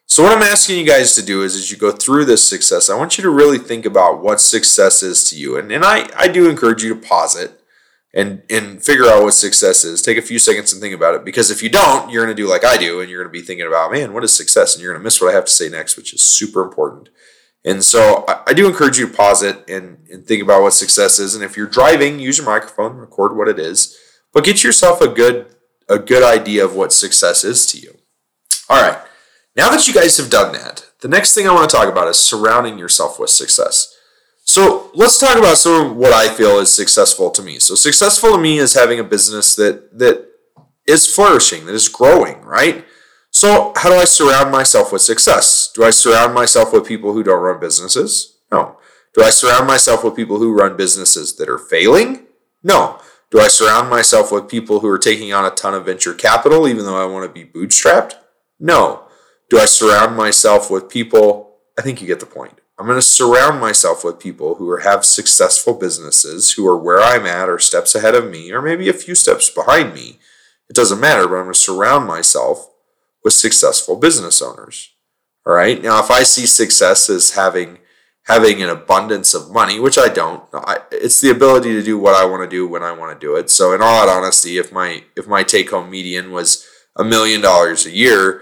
So 0.06 0.22
what 0.22 0.32
I'm 0.32 0.44
asking 0.44 0.78
you 0.78 0.86
guys 0.86 1.16
to 1.16 1.26
do 1.26 1.42
is 1.42 1.56
as 1.56 1.72
you 1.72 1.78
go 1.78 1.92
through 1.92 2.26
this 2.26 2.48
success, 2.48 2.92
I 2.92 2.96
want 2.96 3.18
you 3.18 3.24
to 3.24 3.32
really 3.32 3.58
think 3.58 3.88
about 3.88 4.22
what 4.22 4.40
success 4.40 5.02
is 5.02 5.24
to 5.32 5.36
you. 5.36 5.58
And, 5.58 5.72
and 5.72 5.84
I, 5.84 6.08
I 6.16 6.28
do 6.28 6.48
encourage 6.48 6.84
you 6.84 6.94
to 6.94 7.02
pause 7.02 7.36
it 7.36 7.60
and, 8.14 8.44
and 8.52 8.84
figure 8.84 9.08
out 9.08 9.24
what 9.24 9.34
success 9.34 9.84
is. 9.84 10.04
Take 10.04 10.20
a 10.20 10.22
few 10.22 10.38
seconds 10.38 10.72
and 10.72 10.80
think 10.80 10.94
about 10.94 11.16
it. 11.16 11.26
Because 11.26 11.50
if 11.50 11.64
you 11.64 11.70
don't, 11.70 12.12
you're 12.12 12.24
going 12.24 12.38
to 12.38 12.40
do 12.40 12.48
like 12.48 12.64
I 12.64 12.78
do, 12.78 13.02
and 13.02 13.10
you're 13.10 13.24
going 13.24 13.34
to 13.34 13.40
be 13.40 13.44
thinking 13.44 13.66
about, 13.66 13.92
man, 13.92 14.14
what 14.14 14.24
is 14.24 14.32
success? 14.32 14.76
And 14.76 14.84
you're 14.84 14.94
going 14.94 15.02
to 15.02 15.04
miss 15.04 15.20
what 15.20 15.32
I 15.32 15.34
have 15.34 15.46
to 15.46 15.52
say 15.52 15.68
next, 15.68 15.98
which 15.98 16.14
is 16.14 16.22
super 16.22 16.62
important. 16.62 17.10
And 17.64 17.84
so 17.84 18.26
I, 18.28 18.44
I 18.46 18.54
do 18.54 18.68
encourage 18.68 19.00
you 19.00 19.08
to 19.08 19.12
pause 19.12 19.42
it 19.42 19.68
and, 19.68 20.06
and 20.12 20.24
think 20.24 20.44
about 20.44 20.62
what 20.62 20.74
success 20.74 21.18
is. 21.18 21.34
And 21.34 21.44
if 21.44 21.58
you're 21.58 21.66
driving, 21.66 22.20
use 22.20 22.38
your 22.38 22.46
microphone, 22.46 22.98
record 22.98 23.36
what 23.36 23.48
it 23.48 23.58
is, 23.58 23.98
but 24.32 24.44
get 24.44 24.64
yourself 24.64 25.02
a 25.02 25.08
good 25.08 25.48
a 25.90 25.98
good 25.98 26.24
idea 26.24 26.64
of 26.64 26.76
what 26.76 26.94
success 26.94 27.44
is 27.44 27.66
to 27.68 27.80
you. 27.80 27.96
All 28.70 28.82
right. 28.82 29.00
Now 29.56 29.70
that 29.70 29.88
you 29.88 29.94
guys 29.94 30.18
have 30.18 30.30
done 30.30 30.52
that, 30.54 30.86
the 31.02 31.08
next 31.08 31.34
thing 31.34 31.48
I 31.48 31.54
want 31.54 31.70
to 31.70 31.76
talk 31.76 31.88
about 31.88 32.08
is 32.08 32.18
surrounding 32.18 32.78
yourself 32.78 33.20
with 33.20 33.30
success. 33.30 33.96
So 34.44 34.92
let's 34.94 35.18
talk 35.18 35.38
about 35.38 35.58
some 35.58 35.92
of 35.92 35.98
what 35.98 36.14
I 36.14 36.30
feel 36.30 36.60
is 36.60 36.72
successful 36.72 37.32
to 37.32 37.42
me. 37.42 37.60
So 37.60 37.76
successful 37.76 38.32
to 38.34 38.38
me 38.38 38.60
is 38.60 38.74
having 38.74 39.00
a 39.00 39.04
business 39.04 39.56
that 39.56 39.98
that 39.98 40.28
is 40.88 41.14
flourishing, 41.14 41.66
that 41.66 41.74
is 41.74 41.90
growing, 41.90 42.42
right? 42.42 42.86
So, 43.32 43.74
how 43.76 43.90
do 43.90 43.96
I 43.96 44.06
surround 44.06 44.52
myself 44.52 44.94
with 44.94 45.02
success? 45.02 45.70
Do 45.74 45.84
I 45.84 45.90
surround 45.90 46.34
myself 46.34 46.72
with 46.72 46.88
people 46.88 47.12
who 47.12 47.22
don't 47.22 47.42
run 47.42 47.60
businesses? 47.60 48.38
No. 48.50 48.78
Do 49.14 49.24
I 49.24 49.30
surround 49.30 49.68
myself 49.68 50.04
with 50.04 50.16
people 50.16 50.38
who 50.38 50.54
run 50.54 50.78
businesses 50.78 51.36
that 51.36 51.50
are 51.50 51.58
failing? 51.58 52.28
No. 52.64 53.00
Do 53.32 53.42
I 53.42 53.48
surround 53.48 53.90
myself 53.90 54.32
with 54.32 54.48
people 54.48 54.80
who 54.80 54.88
are 54.88 54.98
taking 54.98 55.34
on 55.34 55.44
a 55.44 55.52
ton 55.52 55.74
of 55.74 55.86
venture 55.86 56.14
capital 56.14 56.68
even 56.68 56.86
though 56.86 57.02
I 57.02 57.12
want 57.12 57.26
to 57.26 57.46
be 57.46 57.50
bootstrapped? 57.50 58.14
No. 58.60 59.08
Do 59.50 59.60
I 59.60 59.66
surround 59.66 60.16
myself 60.16 60.72
with 60.72 60.90
people? 60.90 61.58
I 61.78 61.82
think 61.82 62.02
you 62.02 62.08
get 62.08 62.20
the 62.20 62.26
point. 62.26 62.60
I'm 62.78 62.88
going 62.88 62.98
to 62.98 63.02
surround 63.02 63.62
myself 63.62 64.04
with 64.04 64.20
people 64.20 64.56
who 64.56 64.76
have 64.78 65.06
successful 65.06 65.74
businesses, 65.74 66.52
who 66.54 66.68
are 66.68 66.78
where 66.78 67.00
I'm 67.00 67.26
at 67.26 67.48
or 67.48 67.58
steps 67.58 67.96
ahead 67.96 68.16
of 68.16 68.30
me, 68.30 68.52
or 68.52 68.62
maybe 68.62 68.90
a 68.90 68.94
few 68.94 69.16
steps 69.16 69.50
behind 69.50 69.94
me. 69.94 70.20
It 70.70 70.76
doesn't 70.76 71.00
matter, 71.00 71.28
but 71.28 71.36
I'm 71.36 71.44
going 71.44 71.54
to 71.54 71.60
surround 71.60 72.06
myself 72.08 72.70
with 73.24 73.34
successful 73.34 73.96
business 73.96 74.42
owners. 74.42 74.92
All 75.46 75.54
right. 75.54 75.82
Now, 75.82 76.00
if 76.00 76.12
I 76.12 76.24
see 76.24 76.46
success 76.46 77.10
as 77.10 77.32
having 77.32 77.80
having 78.26 78.62
an 78.62 78.70
abundance 78.70 79.36
of 79.36 79.52
money, 79.52 79.80
which 79.80 80.00
I 80.00 80.08
don't, 80.08 80.44
I, 80.52 80.80
it's 80.92 81.22
the 81.22 81.30
ability 81.30 81.74
to 81.74 81.84
do 81.84 81.98
what 81.98 82.16
I 82.16 82.26
want 82.26 82.42
to 82.42 82.50
do 82.50 82.68
when 82.68 82.82
I 82.82 82.92
want 82.92 83.14
to 83.14 83.26
do 83.26 83.36
it. 83.36 83.52
So, 83.52 83.74
in 83.74 83.82
all 83.82 84.10
honesty, 84.10 84.58
if 84.58 84.72
my 84.72 85.04
if 85.16 85.28
my 85.28 85.44
take 85.44 85.70
home 85.70 85.90
median 85.90 86.32
was 86.32 86.66
a 86.96 87.04
million 87.04 87.42
dollars 87.42 87.86
a 87.86 87.92
year, 87.92 88.42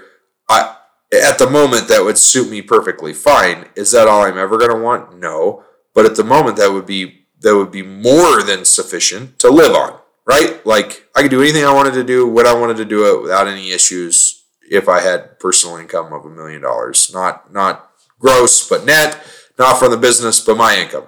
I 0.49 0.75
at 1.13 1.37
the 1.37 1.49
moment 1.49 1.87
that 1.87 2.03
would 2.03 2.17
suit 2.17 2.49
me 2.49 2.61
perfectly 2.61 3.13
fine. 3.13 3.69
Is 3.75 3.91
that 3.91 4.07
all 4.07 4.23
I'm 4.23 4.37
ever 4.37 4.57
going 4.57 4.71
to 4.71 4.77
want? 4.77 5.19
No, 5.19 5.63
but 5.93 6.05
at 6.05 6.15
the 6.15 6.23
moment 6.23 6.57
that 6.57 6.71
would 6.71 6.85
be 6.85 7.25
that 7.41 7.55
would 7.55 7.71
be 7.71 7.83
more 7.83 8.41
than 8.41 8.65
sufficient 8.65 9.39
to 9.39 9.49
live 9.49 9.75
on. 9.75 9.99
Right? 10.25 10.65
Like 10.65 11.07
I 11.15 11.21
could 11.21 11.31
do 11.31 11.41
anything 11.41 11.65
I 11.65 11.73
wanted 11.73 11.93
to 11.95 12.03
do 12.03 12.27
when 12.27 12.47
I 12.47 12.53
wanted 12.53 12.77
to 12.77 12.85
do 12.85 13.05
it 13.13 13.21
without 13.21 13.47
any 13.47 13.71
issues 13.71 14.43
if 14.69 14.87
I 14.87 15.01
had 15.01 15.39
personal 15.39 15.75
income 15.77 16.13
of 16.13 16.25
a 16.25 16.29
million 16.29 16.61
dollars. 16.61 17.11
Not 17.13 17.51
not 17.51 17.91
gross, 18.19 18.67
but 18.67 18.85
net, 18.85 19.21
not 19.59 19.77
from 19.77 19.91
the 19.91 19.97
business, 19.97 20.39
but 20.39 20.57
my 20.57 20.77
income. 20.77 21.05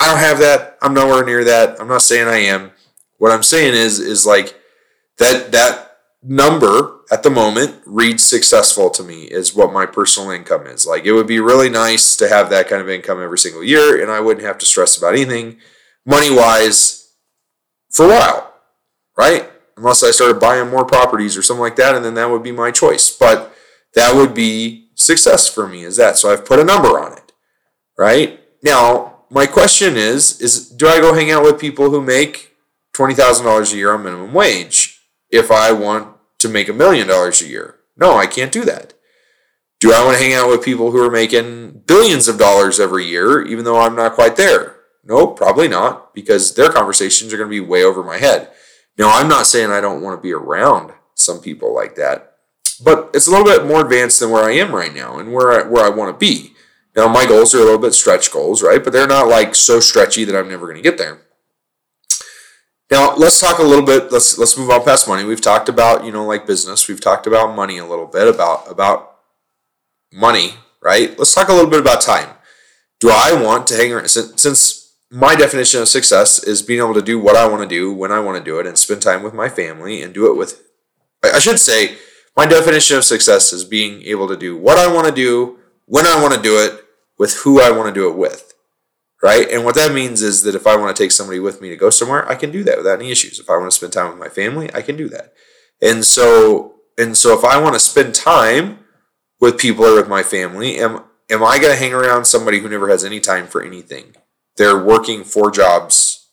I 0.00 0.06
don't 0.06 0.18
have 0.18 0.38
that. 0.38 0.78
I'm 0.82 0.94
nowhere 0.94 1.24
near 1.24 1.44
that. 1.44 1.80
I'm 1.80 1.88
not 1.88 2.02
saying 2.02 2.28
I 2.28 2.38
am. 2.38 2.72
What 3.16 3.32
I'm 3.32 3.42
saying 3.42 3.74
is 3.74 3.98
is 3.98 4.26
like 4.26 4.54
that 5.16 5.50
that 5.52 5.87
number 6.22 7.00
at 7.10 7.22
the 7.22 7.30
moment 7.30 7.80
reads 7.86 8.24
successful 8.24 8.90
to 8.90 9.02
me 9.02 9.24
is 9.24 9.54
what 9.54 9.72
my 9.72 9.86
personal 9.86 10.30
income 10.30 10.66
is. 10.66 10.86
Like 10.86 11.04
it 11.04 11.12
would 11.12 11.26
be 11.26 11.40
really 11.40 11.70
nice 11.70 12.16
to 12.16 12.28
have 12.28 12.50
that 12.50 12.68
kind 12.68 12.82
of 12.82 12.88
income 12.88 13.22
every 13.22 13.38
single 13.38 13.62
year 13.62 14.02
and 14.02 14.10
I 14.10 14.20
wouldn't 14.20 14.44
have 14.44 14.58
to 14.58 14.66
stress 14.66 14.96
about 14.96 15.14
anything 15.14 15.58
money 16.04 16.30
wise 16.30 17.12
for 17.90 18.06
a 18.06 18.08
while, 18.08 18.54
right? 19.16 19.48
unless 19.78 20.02
I 20.02 20.10
started 20.10 20.40
buying 20.40 20.68
more 20.68 20.84
properties 20.84 21.36
or 21.36 21.42
something 21.42 21.62
like 21.62 21.76
that, 21.76 21.94
and 21.94 22.04
then 22.04 22.14
that 22.14 22.28
would 22.28 22.42
be 22.42 22.52
my 22.52 22.70
choice. 22.70 23.10
But 23.10 23.54
that 23.94 24.14
would 24.14 24.34
be 24.34 24.90
success 24.94 25.48
for 25.48 25.66
me, 25.66 25.84
is 25.84 25.96
that. 25.96 26.18
So 26.18 26.30
I've 26.30 26.44
put 26.44 26.58
a 26.58 26.64
number 26.64 27.00
on 27.00 27.12
it, 27.12 27.32
right? 27.96 28.40
Now, 28.62 29.20
my 29.30 29.46
question 29.46 29.96
is, 29.96 30.40
is 30.40 30.68
do 30.68 30.88
I 30.88 31.00
go 31.00 31.14
hang 31.14 31.30
out 31.30 31.44
with 31.44 31.60
people 31.60 31.90
who 31.90 32.02
make 32.02 32.56
$20,000 32.94 33.72
a 33.72 33.76
year 33.76 33.94
on 33.94 34.02
minimum 34.02 34.34
wage 34.34 34.87
if 35.30 35.50
I 35.50 35.72
want 35.72 36.16
to 36.38 36.48
make 36.48 36.68
a 36.68 36.72
million 36.72 37.08
dollars 37.08 37.42
a 37.42 37.46
year. 37.46 37.76
No, 37.96 38.16
I 38.16 38.26
can't 38.26 38.52
do 38.52 38.64
that. 38.64 38.94
Do 39.80 39.92
I 39.92 40.04
want 40.04 40.18
to 40.18 40.22
hang 40.22 40.34
out 40.34 40.48
with 40.48 40.64
people 40.64 40.90
who 40.90 41.04
are 41.04 41.10
making 41.10 41.82
billions 41.86 42.26
of 42.26 42.38
dollars 42.38 42.80
every 42.80 43.04
year, 43.06 43.42
even 43.42 43.64
though 43.64 43.80
I'm 43.80 43.94
not 43.94 44.14
quite 44.14 44.36
there? 44.36 44.76
No, 45.04 45.26
probably 45.28 45.68
not, 45.68 46.12
because 46.14 46.54
their 46.54 46.70
conversations 46.70 47.32
are 47.32 47.36
going 47.36 47.48
to 47.48 47.50
be 47.50 47.60
way 47.60 47.84
over 47.84 48.02
my 48.02 48.18
head. 48.18 48.50
Now, 48.98 49.10
I'm 49.10 49.28
not 49.28 49.46
saying 49.46 49.70
I 49.70 49.80
don't 49.80 50.02
want 50.02 50.18
to 50.18 50.22
be 50.22 50.32
around 50.32 50.92
some 51.14 51.40
people 51.40 51.74
like 51.74 51.94
that, 51.94 52.34
but 52.84 53.10
it's 53.14 53.28
a 53.28 53.30
little 53.30 53.44
bit 53.44 53.66
more 53.66 53.80
advanced 53.80 54.20
than 54.20 54.30
where 54.30 54.44
I 54.44 54.52
am 54.52 54.74
right 54.74 54.94
now 54.94 55.18
and 55.18 55.32
where 55.32 55.52
I, 55.52 55.68
where 55.68 55.84
I 55.84 55.88
want 55.88 56.12
to 56.12 56.18
be. 56.18 56.54
Now, 56.96 57.06
my 57.06 57.26
goals 57.26 57.54
are 57.54 57.58
a 57.58 57.64
little 57.64 57.78
bit 57.78 57.94
stretch 57.94 58.32
goals, 58.32 58.62
right? 58.62 58.82
But 58.82 58.92
they're 58.92 59.06
not 59.06 59.28
like 59.28 59.54
so 59.54 59.78
stretchy 59.78 60.24
that 60.24 60.36
I'm 60.36 60.48
never 60.48 60.66
going 60.66 60.76
to 60.76 60.82
get 60.82 60.98
there. 60.98 61.22
Now, 62.90 63.14
let's 63.16 63.38
talk 63.38 63.58
a 63.58 63.62
little 63.62 63.84
bit. 63.84 64.10
Let's 64.10 64.38
let's 64.38 64.56
move 64.56 64.70
on 64.70 64.84
past 64.84 65.06
money. 65.06 65.24
We've 65.24 65.40
talked 65.40 65.68
about 65.68 66.04
you 66.04 66.12
know 66.12 66.24
like 66.24 66.46
business. 66.46 66.88
We've 66.88 67.00
talked 67.00 67.26
about 67.26 67.54
money 67.54 67.78
a 67.78 67.86
little 67.86 68.06
bit 68.06 68.28
about 68.28 68.70
about 68.70 69.16
money, 70.12 70.54
right? 70.82 71.16
Let's 71.18 71.34
talk 71.34 71.48
a 71.48 71.52
little 71.52 71.70
bit 71.70 71.80
about 71.80 72.00
time. 72.00 72.30
Do 73.00 73.10
I 73.10 73.40
want 73.40 73.66
to 73.68 73.76
hang 73.76 73.92
around 73.92 74.08
since, 74.08 74.40
since 74.42 74.94
my 75.10 75.36
definition 75.36 75.80
of 75.80 75.88
success 75.88 76.42
is 76.42 76.62
being 76.62 76.80
able 76.80 76.94
to 76.94 77.02
do 77.02 77.18
what 77.18 77.36
I 77.36 77.46
want 77.46 77.62
to 77.62 77.68
do 77.68 77.92
when 77.92 78.10
I 78.10 78.20
want 78.20 78.38
to 78.38 78.44
do 78.44 78.58
it 78.58 78.66
and 78.66 78.76
spend 78.76 79.02
time 79.02 79.22
with 79.22 79.34
my 79.34 79.48
family 79.48 80.02
and 80.02 80.12
do 80.12 80.30
it 80.30 80.36
with 80.36 80.62
I 81.22 81.38
should 81.38 81.58
say 81.60 81.96
my 82.36 82.46
definition 82.46 82.96
of 82.96 83.04
success 83.04 83.52
is 83.52 83.64
being 83.64 84.02
able 84.02 84.28
to 84.28 84.36
do 84.36 84.56
what 84.56 84.78
I 84.78 84.92
want 84.92 85.06
to 85.08 85.14
do 85.14 85.58
when 85.86 86.06
I 86.06 86.20
want 86.20 86.34
to 86.34 86.40
do 86.40 86.58
it 86.58 86.84
with 87.18 87.34
who 87.38 87.60
I 87.60 87.70
want 87.70 87.92
to 87.92 88.00
do 88.00 88.08
it 88.08 88.16
with. 88.16 88.47
Right? 89.20 89.48
And 89.50 89.64
what 89.64 89.74
that 89.74 89.92
means 89.92 90.22
is 90.22 90.42
that 90.42 90.54
if 90.54 90.66
I 90.66 90.76
want 90.76 90.94
to 90.94 91.02
take 91.02 91.10
somebody 91.10 91.40
with 91.40 91.60
me 91.60 91.70
to 91.70 91.76
go 91.76 91.90
somewhere, 91.90 92.28
I 92.28 92.36
can 92.36 92.52
do 92.52 92.62
that 92.64 92.78
without 92.78 93.00
any 93.00 93.10
issues. 93.10 93.40
If 93.40 93.50
I 93.50 93.56
want 93.56 93.70
to 93.70 93.76
spend 93.76 93.92
time 93.92 94.10
with 94.10 94.18
my 94.18 94.28
family, 94.28 94.70
I 94.72 94.80
can 94.80 94.96
do 94.96 95.08
that. 95.08 95.32
And 95.82 96.04
so 96.04 96.78
and 96.98 97.16
so 97.16 97.36
if 97.36 97.44
I 97.44 97.60
want 97.60 97.74
to 97.74 97.80
spend 97.80 98.14
time 98.14 98.80
with 99.40 99.58
people 99.58 99.84
or 99.84 99.94
with 99.94 100.08
my 100.08 100.22
family, 100.22 100.78
am 100.78 101.04
am 101.30 101.44
I 101.44 101.58
going 101.58 101.72
to 101.72 101.78
hang 101.78 101.94
around 101.94 102.24
somebody 102.26 102.58
who 102.58 102.68
never 102.68 102.88
has 102.88 103.04
any 103.04 103.20
time 103.20 103.46
for 103.46 103.62
anything? 103.62 104.14
They're 104.56 104.82
working 104.82 105.22
four 105.24 105.50
jobs 105.50 106.28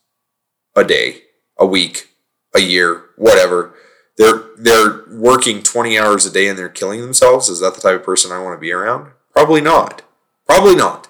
a 0.76 0.84
day, 0.84 1.22
a 1.58 1.66
week, 1.66 2.10
a 2.56 2.60
year, 2.60 3.06
whatever. 3.16 3.76
They're 4.18 4.44
they're 4.58 5.04
working 5.12 5.62
20 5.62 6.00
hours 6.00 6.26
a 6.26 6.32
day 6.32 6.48
and 6.48 6.58
they're 6.58 6.70
killing 6.70 7.02
themselves. 7.02 7.50
Is 7.50 7.60
that 7.60 7.76
the 7.76 7.82
type 7.82 8.00
of 8.00 8.06
person 8.06 8.32
I 8.32 8.42
want 8.42 8.58
to 8.58 8.62
be 8.62 8.72
around? 8.72 9.12
Probably 9.32 9.62
not. 9.62 10.02
Probably 10.48 10.76
not. 10.76 11.08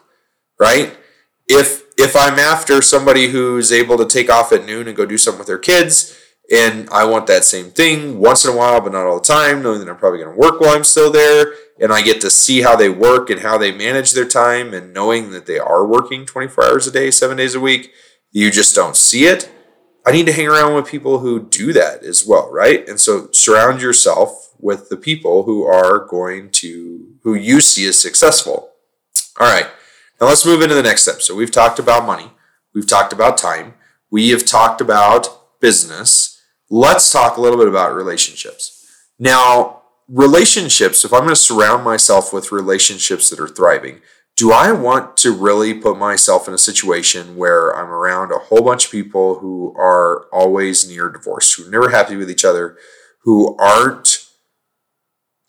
Right? 0.60 0.98
If 1.48 1.84
if 1.98 2.16
I'm 2.16 2.40
after 2.40 2.82
somebody 2.82 3.28
who's 3.28 3.72
able 3.72 3.98
to 3.98 4.06
take 4.06 4.30
off 4.30 4.52
at 4.52 4.66
noon 4.66 4.88
and 4.88 4.98
go 4.98 5.06
do 5.06 5.18
something 5.18 5.40
with 5.40 5.48
their 5.48 5.58
kids, 5.58 6.18
and 6.52 6.90
I 6.90 7.06
want 7.06 7.28
that 7.28 7.46
same 7.46 7.72
thing 7.72 8.20
once 8.20 8.46
in 8.46 8.54
a 8.54 8.56
while, 8.56 8.82
but 8.82 8.92
not 8.92 9.06
all 9.06 9.20
the 9.20 9.26
time, 9.26 9.64
knowing 9.64 9.80
that 9.80 9.90
I'm 9.90 9.98
probably 9.98 10.20
going 10.20 10.34
to 10.34 10.40
work 10.40 10.60
while 10.60 10.76
I'm 10.76 10.84
still 10.84 11.12
there, 11.12 11.54
and 11.80 11.92
I 11.92 12.02
get 12.02 12.22
to 12.22 12.30
see 12.30 12.62
how 12.62 12.76
they 12.76 12.90
work 12.90 13.30
and 13.30 13.42
how 13.42 13.58
they 13.58 13.72
manage 13.72 14.12
their 14.12 14.28
time, 14.28 14.74
and 14.74 14.94
knowing 14.94 15.32
that 15.32 15.46
they 15.46 15.58
are 15.58 15.86
working 15.86 16.26
24 16.26 16.66
hours 16.66 16.88
a 16.88 16.92
day, 16.92 17.12
seven 17.12 17.38
days 17.38 17.56
a 17.56 17.60
week, 17.60 17.92
you 18.32 18.52
just 18.52 18.76
don't 18.76 18.96
see 18.96 19.26
it. 19.26 19.50
I 20.06 20.12
need 20.12 20.28
to 20.28 20.34
hang 20.34 20.48
around 20.48 20.76
with 20.76 20.88
people 20.88 21.20
who 21.20 21.42
do 21.42 21.74
that 21.74 22.04
as 22.04 22.26
well, 22.28 22.52
right? 22.52 22.88
And 22.88 23.00
so 23.00 23.30
surround 23.32 23.82
yourself 23.82 24.54
with 24.60 24.90
the 24.90 24.98
people 24.98 25.44
who 25.44 25.64
are 25.64 26.06
going 26.06 26.52
to, 26.52 27.16
who 27.24 27.34
you 27.34 27.60
see 27.60 27.88
as 27.88 27.98
successful. 27.98 28.70
All 29.40 29.48
right. 29.48 29.68
Now 30.20 30.28
let's 30.28 30.46
move 30.46 30.62
into 30.62 30.76
the 30.76 30.84
next 30.84 31.04
step. 31.04 31.22
So 31.22 31.36
we've 31.36 31.52
talked 31.52 31.80
about 31.80 32.06
money, 32.06 32.32
we've 32.74 32.88
talked 32.88 33.14
about 33.14 33.38
time, 33.38 33.74
we 34.10 34.30
have 34.30 34.46
talked 34.46 34.82
about 34.82 35.60
business. 35.60 36.42
Let's 36.70 37.12
talk 37.12 37.38
a 37.38 37.42
little 37.42 37.58
bit 37.58 37.68
about 37.68 37.94
relationships. 37.94 38.86
Now, 39.20 39.82
relationships, 40.08 41.06
if 41.06 41.14
I'm 41.14 41.22
going 41.22 41.30
to 41.30 41.36
surround 41.36 41.84
myself 41.84 42.34
with 42.34 42.52
relationships 42.52 43.30
that 43.30 43.40
are 43.40 43.48
thriving, 43.48 44.02
do 44.36 44.52
I 44.52 44.72
want 44.72 45.16
to 45.18 45.32
really 45.32 45.74
put 45.74 45.98
myself 45.98 46.48
in 46.48 46.54
a 46.54 46.58
situation 46.58 47.38
where 47.38 47.72
I'm 47.76 47.90
around 47.90 48.32
a 48.32 48.40
whole 48.40 48.62
bunch 48.62 48.86
of 48.86 48.92
people 48.92 49.40
who 49.40 49.74
are 49.78 50.26
always 50.34 50.90
near 50.90 51.10
divorce, 51.10 51.54
who 51.54 51.68
are 51.68 51.72
never 51.72 51.90
happy 51.90 52.18
with 52.18 52.30
each 52.30 52.44
other, 52.44 52.78
who 53.20 53.56
aren't 53.58 54.26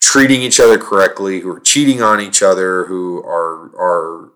treating 0.01 0.41
each 0.41 0.61
other 0.61 0.79
correctly, 0.79 1.41
who 1.41 1.51
are 1.51 1.61
cheating 1.61 2.01
on 2.01 2.21
each 2.21 2.43
other, 2.43 2.85
who 2.85 3.19
are 3.25 3.73
are 3.77 4.31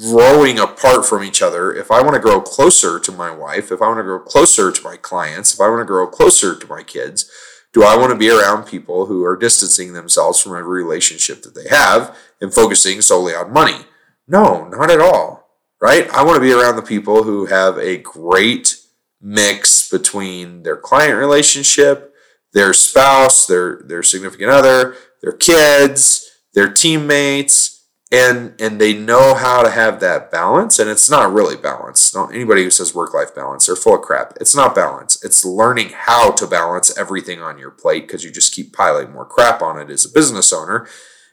growing 0.00 0.58
apart 0.58 1.04
from 1.04 1.22
each 1.22 1.42
other. 1.42 1.72
If 1.74 1.90
I 1.90 2.02
want 2.02 2.14
to 2.14 2.20
grow 2.20 2.40
closer 2.40 2.98
to 3.00 3.12
my 3.12 3.30
wife, 3.34 3.70
if 3.70 3.80
I 3.82 3.88
want 3.88 3.98
to 3.98 4.04
grow 4.04 4.18
closer 4.18 4.70
to 4.70 4.82
my 4.82 4.96
clients, 4.96 5.54
if 5.54 5.60
I 5.60 5.68
want 5.68 5.80
to 5.80 5.84
grow 5.84 6.06
closer 6.06 6.54
to 6.54 6.66
my 6.66 6.82
kids, 6.82 7.30
do 7.72 7.82
I 7.82 7.96
want 7.96 8.10
to 8.10 8.18
be 8.18 8.30
around 8.30 8.64
people 8.64 9.06
who 9.06 9.24
are 9.24 9.36
distancing 9.36 9.92
themselves 9.92 10.40
from 10.40 10.56
every 10.56 10.82
relationship 10.82 11.42
that 11.42 11.54
they 11.54 11.68
have 11.68 12.16
and 12.40 12.52
focusing 12.52 13.00
solely 13.02 13.34
on 13.34 13.52
money? 13.52 13.84
No, 14.26 14.68
not 14.68 14.90
at 14.90 15.00
all. 15.00 15.50
Right? 15.80 16.08
I 16.10 16.24
want 16.24 16.36
to 16.36 16.40
be 16.40 16.52
around 16.52 16.76
the 16.76 16.82
people 16.82 17.24
who 17.24 17.46
have 17.46 17.76
a 17.78 17.98
great 17.98 18.76
mix 19.20 19.90
between 19.90 20.62
their 20.62 20.76
client 20.76 21.18
relationship, 21.18 22.14
their 22.52 22.72
spouse, 22.72 23.46
their 23.46 23.82
their 23.84 24.02
significant 24.02 24.50
other, 24.50 24.94
their 25.20 25.32
kids, 25.32 26.30
their 26.54 26.72
teammates, 26.72 27.75
and 28.12 28.54
and 28.60 28.80
they 28.80 28.92
know 28.92 29.34
how 29.34 29.62
to 29.62 29.70
have 29.70 29.98
that 30.00 30.30
balance 30.30 30.78
and 30.78 30.88
it's 30.88 31.10
not 31.10 31.32
really 31.32 31.56
balance. 31.56 32.14
Not 32.14 32.32
anybody 32.32 32.62
who 32.62 32.70
says 32.70 32.94
work 32.94 33.12
life 33.12 33.34
balance 33.34 33.66
they're 33.66 33.76
full 33.76 33.96
of 33.96 34.02
crap. 34.02 34.34
It's 34.40 34.54
not 34.54 34.74
balance. 34.74 35.22
It's 35.24 35.44
learning 35.44 35.90
how 35.92 36.30
to 36.32 36.46
balance 36.46 36.96
everything 36.96 37.40
on 37.40 37.58
your 37.58 37.70
plate 37.70 38.06
because 38.06 38.24
you 38.24 38.30
just 38.30 38.54
keep 38.54 38.72
piling 38.72 39.12
more 39.12 39.24
crap 39.24 39.60
on 39.60 39.78
it 39.78 39.90
as 39.90 40.04
a 40.04 40.10
business 40.10 40.52
owner. 40.52 40.86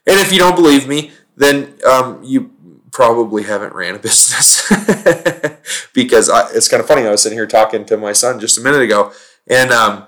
And 0.06 0.18
if 0.18 0.32
you 0.32 0.38
don't 0.38 0.56
believe 0.56 0.88
me 0.88 1.12
then 1.36 1.74
um, 1.88 2.22
you 2.22 2.52
probably 2.90 3.42
haven't 3.42 3.74
ran 3.74 3.96
a 3.96 3.98
business. 4.00 4.62
Because 5.92 6.30
I, 6.30 6.48
it's 6.50 6.68
kind 6.68 6.80
of 6.80 6.86
funny 6.86 7.06
i 7.06 7.10
was 7.10 7.22
sitting 7.22 7.38
here 7.38 7.46
talking 7.46 7.84
to 7.86 7.96
my 7.96 8.12
son 8.12 8.40
just 8.40 8.58
a 8.58 8.60
minute 8.60 8.82
ago 8.82 9.12
and 9.46 9.70
um, 9.70 10.06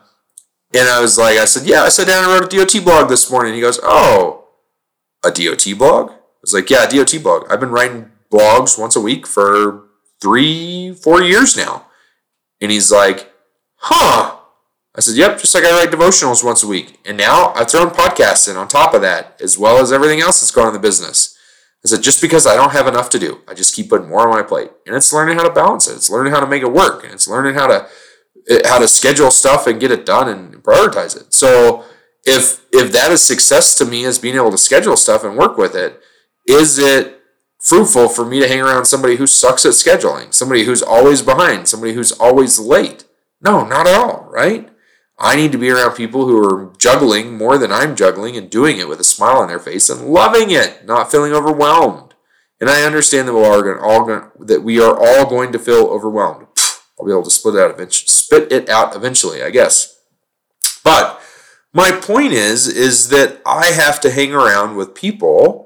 and 0.75 0.89
i 0.89 1.01
was 1.01 1.17
like 1.17 1.39
i 1.39 1.45
said 1.45 1.67
yeah 1.67 1.83
i 1.83 1.89
sat 1.89 2.07
down 2.07 2.25
and 2.25 2.33
wrote 2.33 2.53
a 2.53 2.65
dot 2.65 2.85
blog 2.85 3.09
this 3.09 3.31
morning. 3.31 3.55
He 3.55 3.61
goes 3.61 3.79
oh 3.83 4.49
a 5.25 5.31
dot 5.31 5.65
blog 5.79 6.13
was 6.47 6.55
like, 6.55 6.71
yeah, 6.71 6.87
DOT 6.87 7.23
blog. 7.23 7.51
I've 7.51 7.61
been 7.61 7.71
writing 7.71 8.11
blogs 8.33 8.79
once 8.79 8.95
a 8.95 9.01
week 9.01 9.27
for 9.27 9.85
three, 10.23 10.95
four 10.95 11.23
years 11.23 11.57
now. 11.57 11.87
And 12.61 12.71
he's 12.71 12.93
like, 12.93 13.33
huh. 13.77 14.37
I 14.95 15.01
said, 15.01 15.17
yep, 15.17 15.39
just 15.39 15.55
like 15.55 15.65
I 15.65 15.73
write 15.73 15.91
devotionals 15.91 16.45
once 16.45 16.63
a 16.63 16.67
week. 16.67 17.01
And 17.05 17.19
now 17.19 17.53
I've 17.55 17.71
thrown 17.71 17.91
podcasts 17.91 18.49
in 18.49 18.57
on 18.57 18.69
top 18.69 18.95
of 18.95 19.03
that, 19.03 19.39
as 19.43 19.59
well 19.59 19.79
as 19.79 19.93
everything 19.93 20.21
else 20.21 20.41
that's 20.41 20.51
going 20.51 20.69
on 20.69 20.75
in 20.75 20.81
the 20.81 20.87
business. 20.87 21.37
I 21.85 21.89
said, 21.89 22.03
just 22.03 22.23
because 22.23 22.47
I 22.47 22.57
don't 22.57 22.73
have 22.73 22.87
enough 22.87 23.11
to 23.11 23.19
do, 23.19 23.41
I 23.47 23.55
just 23.55 23.75
keep 23.75 23.91
putting 23.91 24.09
more 24.09 24.23
on 24.23 24.31
my 24.31 24.43
plate. 24.43 24.71
And 24.87 24.97
it's 24.97 25.13
learning 25.13 25.37
how 25.37 25.47
to 25.47 25.53
balance 25.53 25.87
it. 25.87 25.97
It's 25.97 26.11
learning 26.11 26.33
how 26.33 26.41
to 26.41 26.47
make 26.47 26.63
it 26.63 26.73
work. 26.73 27.05
And 27.05 27.13
it's 27.13 27.29
learning 27.29 27.55
how 27.55 27.67
to 27.67 27.89
eh, 28.49 28.67
how 28.67 28.79
to 28.79 28.89
schedule 28.89 29.31
stuff 29.31 29.67
and 29.67 29.81
get 29.81 29.91
it 29.91 30.07
done 30.07 30.29
and 30.29 30.63
prioritize 30.63 31.17
it. 31.17 31.35
So 31.35 31.85
if 32.25 32.65
if 32.73 32.91
that 32.93 33.13
is 33.13 33.23
success 33.23 33.75
to 33.77 33.85
me 33.85 34.05
as 34.05 34.19
being 34.19 34.37
able 34.37 34.51
to 34.51 34.59
schedule 34.59 34.97
stuff 34.97 35.25
and 35.25 35.37
work 35.37 35.59
with 35.59 35.75
it, 35.75 36.01
is 36.47 36.79
it 36.79 37.21
fruitful 37.59 38.09
for 38.09 38.25
me 38.25 38.41
to 38.41 38.49
hang 38.49 38.61
around 38.61 38.85
somebody 38.85 39.17
who 39.17 39.27
sucks 39.27 39.65
at 39.65 39.73
scheduling, 39.73 40.33
somebody 40.33 40.65
who's 40.65 40.83
always 40.83 41.23
behind, 41.23 41.69
somebody 41.69 41.93
who's 41.93 42.13
always 42.13 42.59
late? 42.59 43.05
No, 43.41 43.67
not 43.67 43.87
at 43.87 43.97
all, 43.97 44.29
right? 44.31 44.69
I 45.19 45.37
need 45.37 45.53
to 45.53 45.59
be 45.59 45.71
around 45.71 45.95
people 45.97 46.27
who 46.27 46.37
are 46.37 46.73
juggling 46.79 47.39
more 47.39 47.57
than 47.57 47.73
I'm 47.73 47.97
juggling 47.97 48.37
and 48.37 48.51
doing 48.51 48.79
it 48.79 48.89
with 48.89 49.01
a 49.01 49.05
smile 49.05 49.39
on 49.39 49.49
their 49.49 49.59
face 49.59 49.89
and 49.89 50.09
loving 50.09 50.51
it, 50.51 50.85
not 50.85 51.11
feeling 51.11 51.33
overwhelmed. 51.33 52.15
And 52.61 52.71
I 52.71 52.83
understand 52.83 53.29
that 53.29 53.35
we 53.35 53.41
are 53.43 53.81
all 53.81 54.07
that 54.39 54.63
we 54.63 54.81
are 54.81 54.97
all 54.99 55.29
going 55.29 55.53
to 55.53 55.59
feel 55.59 55.87
overwhelmed. 55.87 56.47
I'll 56.99 57.07
be 57.07 57.13
able 57.13 57.25
to 57.25 57.31
split 57.31 57.55
it 57.55 57.61
out 57.61 57.71
eventually, 57.71 58.09
spit 58.09 58.53
it 58.53 58.69
out 58.69 58.97
eventually, 58.97 59.43
I 59.43 59.51
guess. 59.51 60.01
But 60.83 61.21
my 61.73 61.91
point 61.93 62.33
is, 62.33 62.67
is 62.67 63.11
that 63.11 63.41
I 63.45 63.73
have 63.73 64.01
to 64.01 64.11
hang 64.11 64.33
around 64.33 64.77
with 64.77 64.95
people 64.95 65.66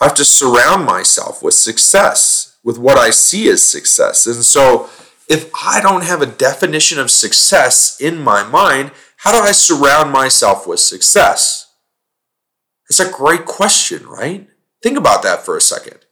I 0.00 0.04
have 0.06 0.14
to 0.14 0.24
surround 0.24 0.84
myself 0.84 1.42
with 1.42 1.54
success, 1.54 2.58
with 2.64 2.78
what 2.78 2.98
I 2.98 3.10
see 3.10 3.48
as 3.48 3.62
success. 3.62 4.26
And 4.26 4.44
so, 4.44 4.90
if 5.28 5.50
I 5.54 5.80
don't 5.80 6.04
have 6.04 6.20
a 6.20 6.26
definition 6.26 6.98
of 6.98 7.10
success 7.10 8.00
in 8.00 8.18
my 8.18 8.42
mind, 8.42 8.90
how 9.18 9.32
do 9.32 9.38
I 9.38 9.52
surround 9.52 10.10
myself 10.10 10.66
with 10.66 10.80
success? 10.80 11.72
It's 12.90 13.00
a 13.00 13.10
great 13.10 13.46
question, 13.46 14.06
right? 14.06 14.46
Think 14.82 14.98
about 14.98 15.22
that 15.22 15.44
for 15.44 15.56
a 15.56 15.62
second. 15.62 16.04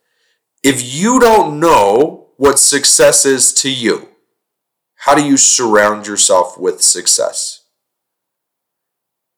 If 0.62 0.94
you 0.94 1.20
don't 1.20 1.60
know 1.60 2.28
what 2.38 2.58
success 2.58 3.26
is 3.26 3.52
to 3.54 3.70
you, 3.70 4.08
how 4.94 5.14
do 5.14 5.24
you 5.24 5.36
surround 5.36 6.06
yourself 6.06 6.56
with 6.58 6.80
success? 6.80 7.64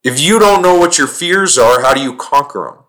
If 0.04 0.20
you 0.20 0.38
don't 0.38 0.62
know 0.62 0.78
what 0.78 0.98
your 0.98 1.06
fears 1.06 1.56
are, 1.56 1.80
how 1.80 1.94
do 1.94 2.00
you 2.02 2.14
conquer 2.16 2.70
them? 2.70 2.83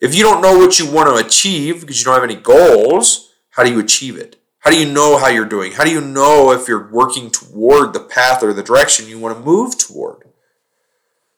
If 0.00 0.14
you 0.14 0.22
don't 0.22 0.42
know 0.42 0.58
what 0.58 0.78
you 0.78 0.90
want 0.90 1.08
to 1.08 1.26
achieve 1.26 1.80
because 1.80 1.98
you 1.98 2.04
don't 2.04 2.14
have 2.14 2.24
any 2.24 2.36
goals, 2.36 3.32
how 3.50 3.64
do 3.64 3.72
you 3.72 3.80
achieve 3.80 4.16
it? 4.16 4.36
How 4.58 4.70
do 4.70 4.78
you 4.78 4.92
know 4.92 5.16
how 5.16 5.28
you're 5.28 5.46
doing? 5.46 5.72
How 5.72 5.84
do 5.84 5.90
you 5.90 6.00
know 6.00 6.50
if 6.52 6.68
you're 6.68 6.90
working 6.90 7.30
toward 7.30 7.92
the 7.92 8.00
path 8.00 8.42
or 8.42 8.52
the 8.52 8.62
direction 8.62 9.08
you 9.08 9.18
want 9.18 9.36
to 9.36 9.44
move 9.44 9.78
toward? 9.78 10.24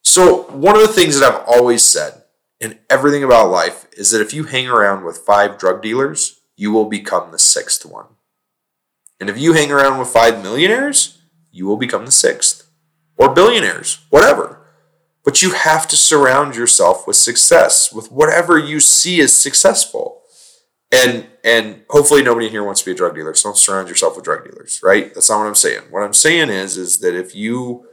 So, 0.03 0.45
one 0.45 0.75
of 0.75 0.83
the 0.83 0.89
things 0.89 1.21
that 1.21 1.31
I've 1.31 1.45
always 1.47 1.85
said 1.85 2.23
in 2.61 2.79
everything 2.89 3.23
about 3.23 3.51
life 3.51 3.87
is 3.93 4.11
that 4.11 4.23
if 4.23 4.33
you 4.33 4.45
hang 4.45 4.67
around 4.67 5.05
with 5.05 5.19
five 5.19 5.59
drug 5.59 5.83
dealers, 5.83 6.41
you 6.57 6.73
will 6.73 6.87
become 6.87 7.31
the 7.31 7.39
sixth 7.39 7.85
one. 7.85 8.07
And 9.21 9.29
if 9.29 9.39
you 9.39 9.53
hang 9.53 9.71
around 9.71 9.99
with 9.99 10.09
five 10.09 10.43
millionaires, 10.43 11.19
you 11.53 11.67
will 11.67 11.77
become 11.77 12.07
the 12.07 12.13
sixth. 12.13 12.69
Or 13.17 13.35
billionaires, 13.35 14.07
whatever. 14.11 14.58
But 15.25 15.43
you 15.43 15.53
have 15.53 15.87
to 15.89 15.97
surround 15.97 16.57
yourself 16.57 17.07
with 17.07 17.17
success, 17.17 17.93
with 17.93 18.11
whatever 18.11 18.59
you 18.59 18.81
see 18.81 19.21
as 19.21 19.33
successful. 19.33 20.23
And 20.91 21.27
and 21.45 21.83
hopefully 21.91 22.23
nobody 22.23 22.49
here 22.49 22.65
wants 22.65 22.81
to 22.81 22.87
be 22.87 22.93
a 22.93 22.95
drug 22.95 23.15
dealer, 23.15 23.35
so 23.35 23.51
don't 23.51 23.57
surround 23.57 23.89
yourself 23.89 24.17
with 24.17 24.25
drug 24.25 24.45
dealers, 24.45 24.81
right? 24.83 25.13
That's 25.15 25.29
not 25.29 25.39
what 25.39 25.47
I'm 25.47 25.55
saying. 25.55 25.83
What 25.91 26.03
I'm 26.03 26.15
saying 26.15 26.49
is 26.49 26.77
is 26.77 26.99
that 27.01 27.15
if 27.15 27.35
you 27.35 27.87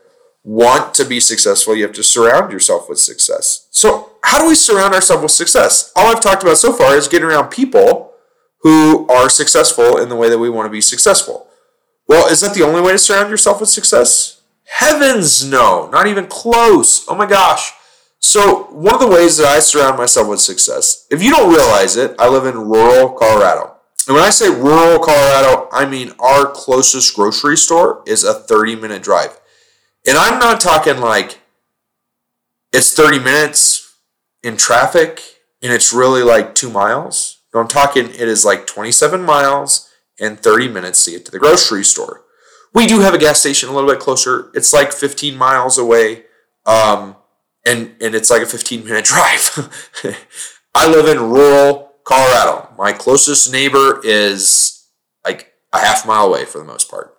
want 0.46 0.94
to 0.94 1.04
be 1.04 1.20
successful, 1.20 1.76
you 1.76 1.84
have 1.84 1.94
to 1.94 2.04
surround 2.04 2.54
yourself 2.54 2.88
with 2.88 3.00
success. 3.00 3.68
So, 3.72 4.12
how 4.24 4.40
do 4.40 4.48
we 4.48 4.56
surround 4.56 4.94
ourselves 4.94 5.24
with 5.24 5.32
success? 5.32 5.92
All 5.96 6.08
I've 6.08 6.22
talked 6.22 6.44
about 6.44 6.58
so 6.58 6.72
far 6.72 6.96
is 6.96 7.08
getting 7.08 7.28
around 7.28 7.50
people 7.50 8.14
who 8.60 9.08
are 9.10 9.30
successful 9.30 9.98
in 9.98 10.08
the 10.10 10.16
way 10.16 10.30
that 10.30 10.40
we 10.40 10.50
want 10.50 10.68
to 10.68 10.72
be 10.72 10.82
successful. 10.82 11.48
Well, 12.08 12.28
is 12.28 12.42
that 12.42 12.54
the 12.54 12.64
only 12.64 12.82
way 12.82 12.92
to 12.92 12.98
surround 12.98 13.30
yourself 13.30 13.60
with 13.60 13.70
success? 13.70 14.42
Heavens 14.66 15.50
no, 15.50 15.88
not 15.90 16.08
even 16.08 16.28
close. 16.28 17.06
Oh 17.08 17.16
my 17.16 17.26
gosh. 17.26 17.72
So, 18.20 18.64
one 18.72 18.96
of 18.96 19.00
the 19.00 19.08
ways 19.08 19.38
that 19.38 19.46
I 19.46 19.60
surround 19.60 19.98
myself 19.98 20.28
with 20.28 20.42
success, 20.42 21.06
if 21.12 21.22
you 21.22 21.30
don't 21.30 21.54
realize 21.54 21.96
it, 21.96 22.16
I 22.18 22.28
live 22.28 22.46
in 22.46 22.58
rural 22.58 23.12
Colorado. 23.12 23.76
And 24.08 24.16
when 24.16 24.24
I 24.24 24.30
say 24.30 24.50
rural 24.50 25.00
Colorado, 25.00 25.68
I 25.72 25.86
mean 25.86 26.12
our 26.20 26.46
closest 26.46 27.16
grocery 27.16 27.58
store 27.58 28.04
is 28.06 28.24
a 28.24 28.34
30 28.34 28.76
minute 28.76 29.04
drive. 29.04 29.40
And 30.08 30.18
I'm 30.18 30.40
not 30.40 30.60
talking 30.60 30.98
like 31.00 31.40
it's 32.72 32.94
30 32.94 33.20
minutes 33.20 33.96
in 34.44 34.58
traffic 34.58 35.22
and 35.62 35.74
it's 35.74 35.94
really 35.94 36.22
like 36.22 36.54
two 36.54 36.70
miles. 36.70 37.40
No, 37.54 37.62
I'm 37.62 37.68
talking 37.68 38.10
it 38.10 38.16
is 38.16 38.46
like 38.46 38.68
27 38.68 39.24
miles 39.24 39.90
and 40.20 40.40
30 40.40 40.68
minutes 40.68 41.04
to 41.06 41.12
get 41.12 41.26
to 41.26 41.32
the 41.32 41.40
grocery 41.40 41.84
store. 41.84 42.25
We 42.76 42.86
do 42.86 43.00
have 43.00 43.14
a 43.14 43.18
gas 43.18 43.40
station 43.40 43.70
a 43.70 43.72
little 43.72 43.90
bit 43.90 44.00
closer. 44.00 44.52
It's 44.54 44.74
like 44.74 44.92
15 44.92 45.38
miles 45.38 45.78
away. 45.78 46.26
Um, 46.66 47.16
and, 47.66 47.96
and 48.02 48.14
it's 48.14 48.30
like 48.30 48.42
a 48.42 48.46
15 48.46 48.84
minute 48.84 49.06
drive. 49.06 50.14
I 50.76 50.88
live 50.88 51.08
in 51.08 51.32
rural 51.32 51.94
Colorado. 52.04 52.70
My 52.78 52.92
closest 52.92 53.52
neighbor 53.52 54.02
is 54.04 54.88
like 55.26 55.54
a 55.74 55.80
half 55.80 56.06
mile 56.06 56.26
away 56.26 56.46
for 56.46 56.60
the 56.60 56.66
most 56.66 56.92
part. 56.92 57.16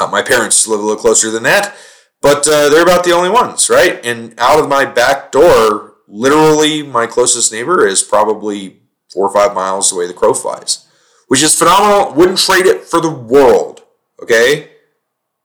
Uh, 0.00 0.06
my 0.06 0.22
parents 0.22 0.66
live 0.66 0.80
a 0.80 0.82
little 0.82 0.96
closer 1.00 1.30
than 1.30 1.42
that. 1.42 1.76
But 2.22 2.46
uh, 2.46 2.68
they're 2.68 2.82
about 2.82 3.04
the 3.04 3.12
only 3.12 3.30
ones, 3.30 3.70
right? 3.70 4.04
And 4.04 4.34
out 4.38 4.60
of 4.60 4.68
my 4.68 4.84
back 4.84 5.32
door, 5.32 5.94
literally, 6.06 6.82
my 6.82 7.06
closest 7.06 7.50
neighbor 7.50 7.86
is 7.86 8.02
probably 8.02 8.82
four 9.12 9.26
or 9.26 9.32
five 9.32 9.54
miles 9.54 9.90
away 9.90 10.06
the 10.06 10.12
crow 10.12 10.34
flies, 10.34 10.86
which 11.28 11.42
is 11.42 11.58
phenomenal. 11.58 12.14
Wouldn't 12.14 12.38
trade 12.38 12.66
it 12.66 12.84
for 12.84 13.00
the 13.00 13.10
world, 13.10 13.82
okay? 14.22 14.70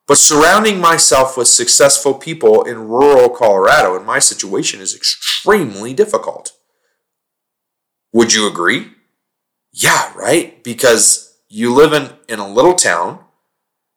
But 0.07 0.17
surrounding 0.17 0.79
myself 0.79 1.35
with 1.35 1.47
successful 1.47 2.13
people 2.13 2.63
in 2.63 2.87
rural 2.87 3.29
Colorado 3.29 3.95
in 3.95 4.05
my 4.05 4.19
situation 4.19 4.79
is 4.79 4.95
extremely 4.95 5.93
difficult. 5.93 6.51
Would 8.13 8.33
you 8.33 8.47
agree? 8.47 8.91
Yeah, 9.73 10.13
right? 10.15 10.63
Because 10.63 11.37
you 11.49 11.73
live 11.73 11.91
in, 11.91 12.11
in 12.29 12.39
a 12.39 12.47
little 12.47 12.75
town 12.75 13.19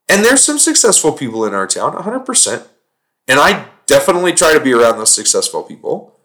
and 0.09 0.25
there's 0.25 0.43
some 0.43 0.59
successful 0.59 1.13
people 1.13 1.45
in 1.45 1.55
our 1.55 1.67
town, 1.67 1.93
100%. 1.93 2.67
And 3.29 3.39
I 3.39 3.67
definitely 3.87 4.33
try 4.33 4.55
to 4.55 4.61
be 4.61 4.73
around 4.73 4.99
those 4.99 5.13
successful 5.13 5.63
people. 5.63 6.19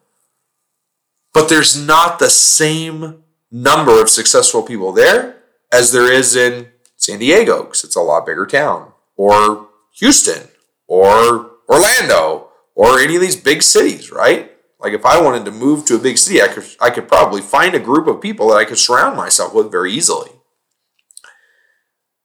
But 1.34 1.50
there's 1.50 1.76
not 1.76 2.20
the 2.20 2.30
same 2.30 3.24
number 3.52 4.02
of 4.02 4.10
successful 4.10 4.64
people 4.64 4.94
there 4.94 5.44
as 5.72 5.92
there 5.92 6.12
is 6.12 6.36
in 6.36 6.68
San 7.04 7.20
Diego, 7.20 7.64
because 7.64 7.84
it's 7.84 7.96
a 7.96 8.02
lot 8.02 8.26
bigger 8.26 8.46
town, 8.46 8.94
or 9.16 9.70
Houston, 10.00 10.48
or 10.88 11.52
Orlando, 11.70 12.50
or 12.76 13.00
any 13.00 13.16
of 13.16 13.22
these 13.22 13.36
big 13.36 13.62
cities, 13.62 14.12
right? 14.12 14.52
Like 14.80 14.94
if 14.94 15.06
I 15.06 15.22
wanted 15.22 15.46
to 15.46 15.52
move 15.52 15.86
to 15.86 15.96
a 15.96 16.00
big 16.00 16.18
city, 16.18 16.42
I 16.42 16.48
could 16.48 16.66
I 16.82 16.90
could 16.90 17.08
probably 17.08 17.42
find 17.42 17.74
a 17.74 17.80
group 17.80 18.08
of 18.08 18.22
people 18.22 18.50
that 18.50 18.58
I 18.58 18.66
could 18.66 18.78
surround 18.78 19.16
myself 19.16 19.54
with 19.54 19.72
very 19.72 19.94
easily. 19.94 20.30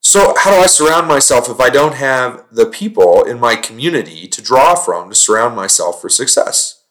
So, 0.00 0.34
how 0.38 0.50
do 0.52 0.56
I 0.56 0.66
surround 0.66 1.06
myself 1.06 1.50
if 1.50 1.60
I 1.60 1.70
don't 1.70 1.94
have 1.94 2.46
the 2.50 2.66
people 2.66 3.24
in 3.24 3.38
my 3.38 3.56
community 3.56 4.26
to 4.28 4.40
draw 4.42 4.74
from 4.74 5.10
to 5.10 5.14
surround 5.14 5.54
myself 5.54 6.00
for 6.00 6.08
success? 6.08 6.82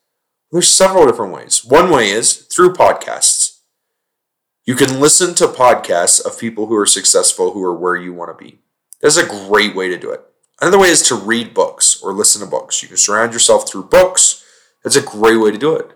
There's 0.51 0.67
several 0.67 1.05
different 1.05 1.33
ways. 1.33 1.65
One 1.65 1.89
way 1.89 2.09
is 2.09 2.33
through 2.33 2.73
podcasts. 2.73 3.36
You 4.67 4.75
can 4.75 4.99
listen 4.99 5.33
to 5.35 5.47
podcasts 5.47 6.23
of 6.25 6.37
people 6.37 6.65
who 6.65 6.75
are 6.75 6.85
successful 6.85 7.51
who 7.51 7.63
are 7.63 7.73
where 7.73 7.95
you 7.95 8.13
want 8.13 8.37
to 8.37 8.45
be. 8.45 8.59
That's 9.01 9.15
a 9.15 9.25
great 9.25 9.73
way 9.77 9.87
to 9.87 9.97
do 9.97 10.11
it. 10.11 10.19
Another 10.59 10.77
way 10.77 10.89
is 10.89 11.01
to 11.03 11.15
read 11.15 11.53
books 11.53 12.03
or 12.03 12.11
listen 12.11 12.41
to 12.41 12.51
books. 12.51 12.83
You 12.83 12.89
can 12.89 12.97
surround 12.97 13.31
yourself 13.31 13.69
through 13.69 13.85
books. 13.85 14.43
That's 14.83 14.97
a 14.97 15.01
great 15.01 15.37
way 15.37 15.51
to 15.51 15.57
do 15.57 15.73
it. 15.73 15.91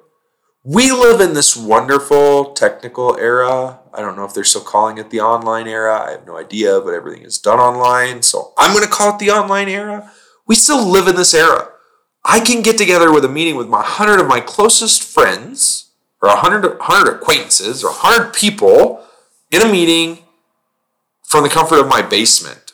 We 0.63 0.89
live 0.89 1.19
in 1.19 1.33
this 1.33 1.57
wonderful 1.57 2.53
technical 2.53 3.17
era. 3.17 3.81
I 3.93 3.99
don't 3.99 4.15
know 4.15 4.23
if 4.23 4.33
they're 4.33 4.45
still 4.45 4.61
calling 4.61 4.97
it 4.99 5.09
the 5.09 5.19
online 5.19 5.67
era. 5.67 6.07
I 6.07 6.11
have 6.11 6.25
no 6.25 6.37
idea, 6.37 6.79
but 6.79 6.93
everything 6.93 7.23
is 7.23 7.39
done 7.39 7.59
online. 7.59 8.21
So 8.21 8.53
I'm 8.57 8.71
going 8.71 8.85
to 8.85 8.89
call 8.89 9.15
it 9.15 9.19
the 9.19 9.31
online 9.31 9.67
era. 9.67 10.09
We 10.47 10.55
still 10.55 10.87
live 10.87 11.09
in 11.09 11.17
this 11.17 11.33
era. 11.33 11.67
I 12.23 12.39
can 12.39 12.61
get 12.61 12.77
together 12.77 13.11
with 13.11 13.25
a 13.25 13.29
meeting 13.29 13.57
with 13.57 13.67
my 13.67 13.79
100 13.79 14.21
of 14.21 14.29
my 14.29 14.39
closest 14.39 15.03
friends, 15.03 15.90
or 16.21 16.29
100, 16.29 16.77
100 16.79 17.15
acquaintances, 17.15 17.83
or 17.83 17.91
100 17.91 18.33
people 18.33 19.03
in 19.51 19.61
a 19.61 19.71
meeting 19.71 20.19
from 21.23 21.43
the 21.43 21.49
comfort 21.49 21.79
of 21.79 21.87
my 21.87 22.01
basement. 22.01 22.73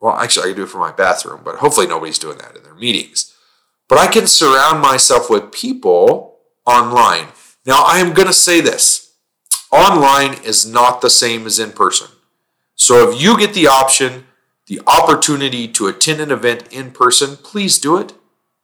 Well, 0.00 0.14
actually, 0.14 0.44
I 0.44 0.46
could 0.48 0.56
do 0.56 0.62
it 0.62 0.68
from 0.68 0.80
my 0.80 0.92
bathroom, 0.92 1.42
but 1.44 1.56
hopefully 1.56 1.86
nobody's 1.86 2.18
doing 2.18 2.38
that 2.38 2.56
in 2.56 2.62
their 2.62 2.74
meetings. 2.74 3.34
But 3.88 3.98
I 3.98 4.06
can 4.06 4.26
surround 4.26 4.80
myself 4.80 5.28
with 5.28 5.52
people 5.52 6.38
online. 6.64 7.26
Now, 7.66 7.82
I 7.84 7.98
am 7.98 8.14
going 8.14 8.28
to 8.28 8.32
say 8.32 8.60
this 8.60 9.14
online 9.70 10.34
is 10.44 10.64
not 10.64 11.00
the 11.00 11.10
same 11.10 11.46
as 11.46 11.58
in 11.58 11.72
person. 11.72 12.08
So, 12.76 13.10
if 13.10 13.20
you 13.20 13.38
get 13.38 13.52
the 13.52 13.66
option, 13.66 14.24
the 14.66 14.80
opportunity 14.86 15.68
to 15.68 15.88
attend 15.88 16.20
an 16.20 16.30
event 16.30 16.72
in 16.72 16.92
person, 16.92 17.36
please 17.36 17.78
do 17.78 17.98
it. 17.98 18.14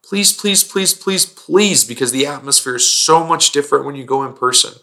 Please, 0.07 0.31
please, 0.31 0.63
please, 0.63 0.93
please, 0.93 1.25
please, 1.25 1.83
because 1.83 2.11
the 2.11 2.25
atmosphere 2.25 2.75
is 2.75 2.89
so 2.89 3.25
much 3.25 3.51
different 3.51 3.85
when 3.85 3.95
you 3.95 4.05
go 4.05 4.23
in 4.23 4.33
person. 4.33 4.73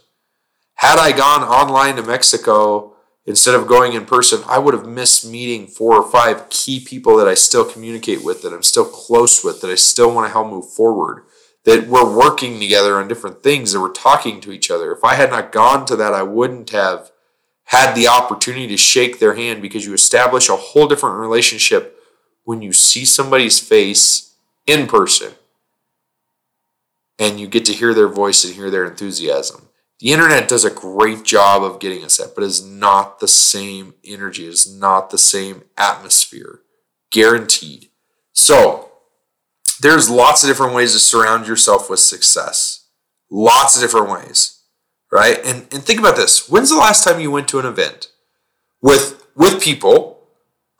Had 0.74 0.98
I 0.98 1.16
gone 1.16 1.42
online 1.42 1.96
to 1.96 2.02
Mexico 2.02 2.94
instead 3.24 3.54
of 3.54 3.66
going 3.66 3.94
in 3.94 4.04
person, 4.04 4.42
I 4.46 4.58
would 4.58 4.74
have 4.74 4.86
missed 4.86 5.24
meeting 5.24 5.66
four 5.66 5.96
or 5.96 6.10
five 6.10 6.50
key 6.50 6.78
people 6.78 7.16
that 7.16 7.28
I 7.28 7.34
still 7.34 7.64
communicate 7.64 8.22
with, 8.22 8.42
that 8.42 8.52
I'm 8.52 8.62
still 8.62 8.84
close 8.84 9.42
with, 9.42 9.62
that 9.62 9.70
I 9.70 9.76
still 9.76 10.14
want 10.14 10.26
to 10.26 10.32
help 10.32 10.48
move 10.48 10.70
forward 10.70 11.24
that 11.64 11.88
we're 11.88 12.16
working 12.16 12.60
together 12.60 12.98
on 12.98 13.08
different 13.08 13.42
things, 13.42 13.72
that 13.72 13.80
we're 13.80 13.92
talking 13.92 14.40
to 14.42 14.52
each 14.52 14.70
other. 14.70 14.92
If 14.92 15.02
I 15.02 15.14
had 15.14 15.30
not 15.30 15.50
gone 15.50 15.86
to 15.86 15.96
that, 15.96 16.12
I 16.12 16.22
wouldn't 16.22 16.70
have 16.70 17.10
had 17.64 17.94
the 17.94 18.08
opportunity 18.08 18.66
to 18.68 18.76
shake 18.76 19.18
their 19.18 19.34
hand 19.34 19.62
because 19.62 19.86
you 19.86 19.94
establish 19.94 20.48
a 20.48 20.56
whole 20.56 20.86
different 20.86 21.18
relationship 21.18 21.98
when 22.44 22.60
you 22.60 22.74
see 22.74 23.06
somebody's 23.06 23.58
face 23.58 24.33
in 24.66 24.86
person 24.86 25.32
and 27.18 27.38
you 27.38 27.46
get 27.46 27.64
to 27.66 27.72
hear 27.72 27.94
their 27.94 28.08
voice 28.08 28.44
and 28.44 28.54
hear 28.54 28.70
their 28.70 28.84
enthusiasm. 28.84 29.68
The 30.00 30.12
internet 30.12 30.48
does 30.48 30.64
a 30.64 30.70
great 30.70 31.24
job 31.24 31.62
of 31.62 31.78
getting 31.78 32.04
us 32.04 32.16
that, 32.16 32.34
but 32.34 32.44
it's 32.44 32.62
not 32.62 33.20
the 33.20 33.28
same 33.28 33.94
energy, 34.04 34.46
it's 34.46 34.68
not 34.70 35.10
the 35.10 35.18
same 35.18 35.62
atmosphere. 35.76 36.60
Guaranteed. 37.10 37.90
So, 38.32 38.90
there's 39.80 40.10
lots 40.10 40.42
of 40.42 40.48
different 40.48 40.74
ways 40.74 40.92
to 40.92 40.98
surround 40.98 41.46
yourself 41.46 41.88
with 41.88 42.00
success. 42.00 42.86
Lots 43.30 43.76
of 43.76 43.82
different 43.82 44.10
ways, 44.10 44.62
right? 45.12 45.38
And 45.44 45.66
and 45.72 45.82
think 45.82 46.00
about 46.00 46.16
this. 46.16 46.48
When's 46.48 46.70
the 46.70 46.76
last 46.76 47.04
time 47.04 47.20
you 47.20 47.30
went 47.30 47.48
to 47.48 47.58
an 47.58 47.66
event 47.66 48.08
with 48.82 49.26
with 49.36 49.62
people 49.62 50.13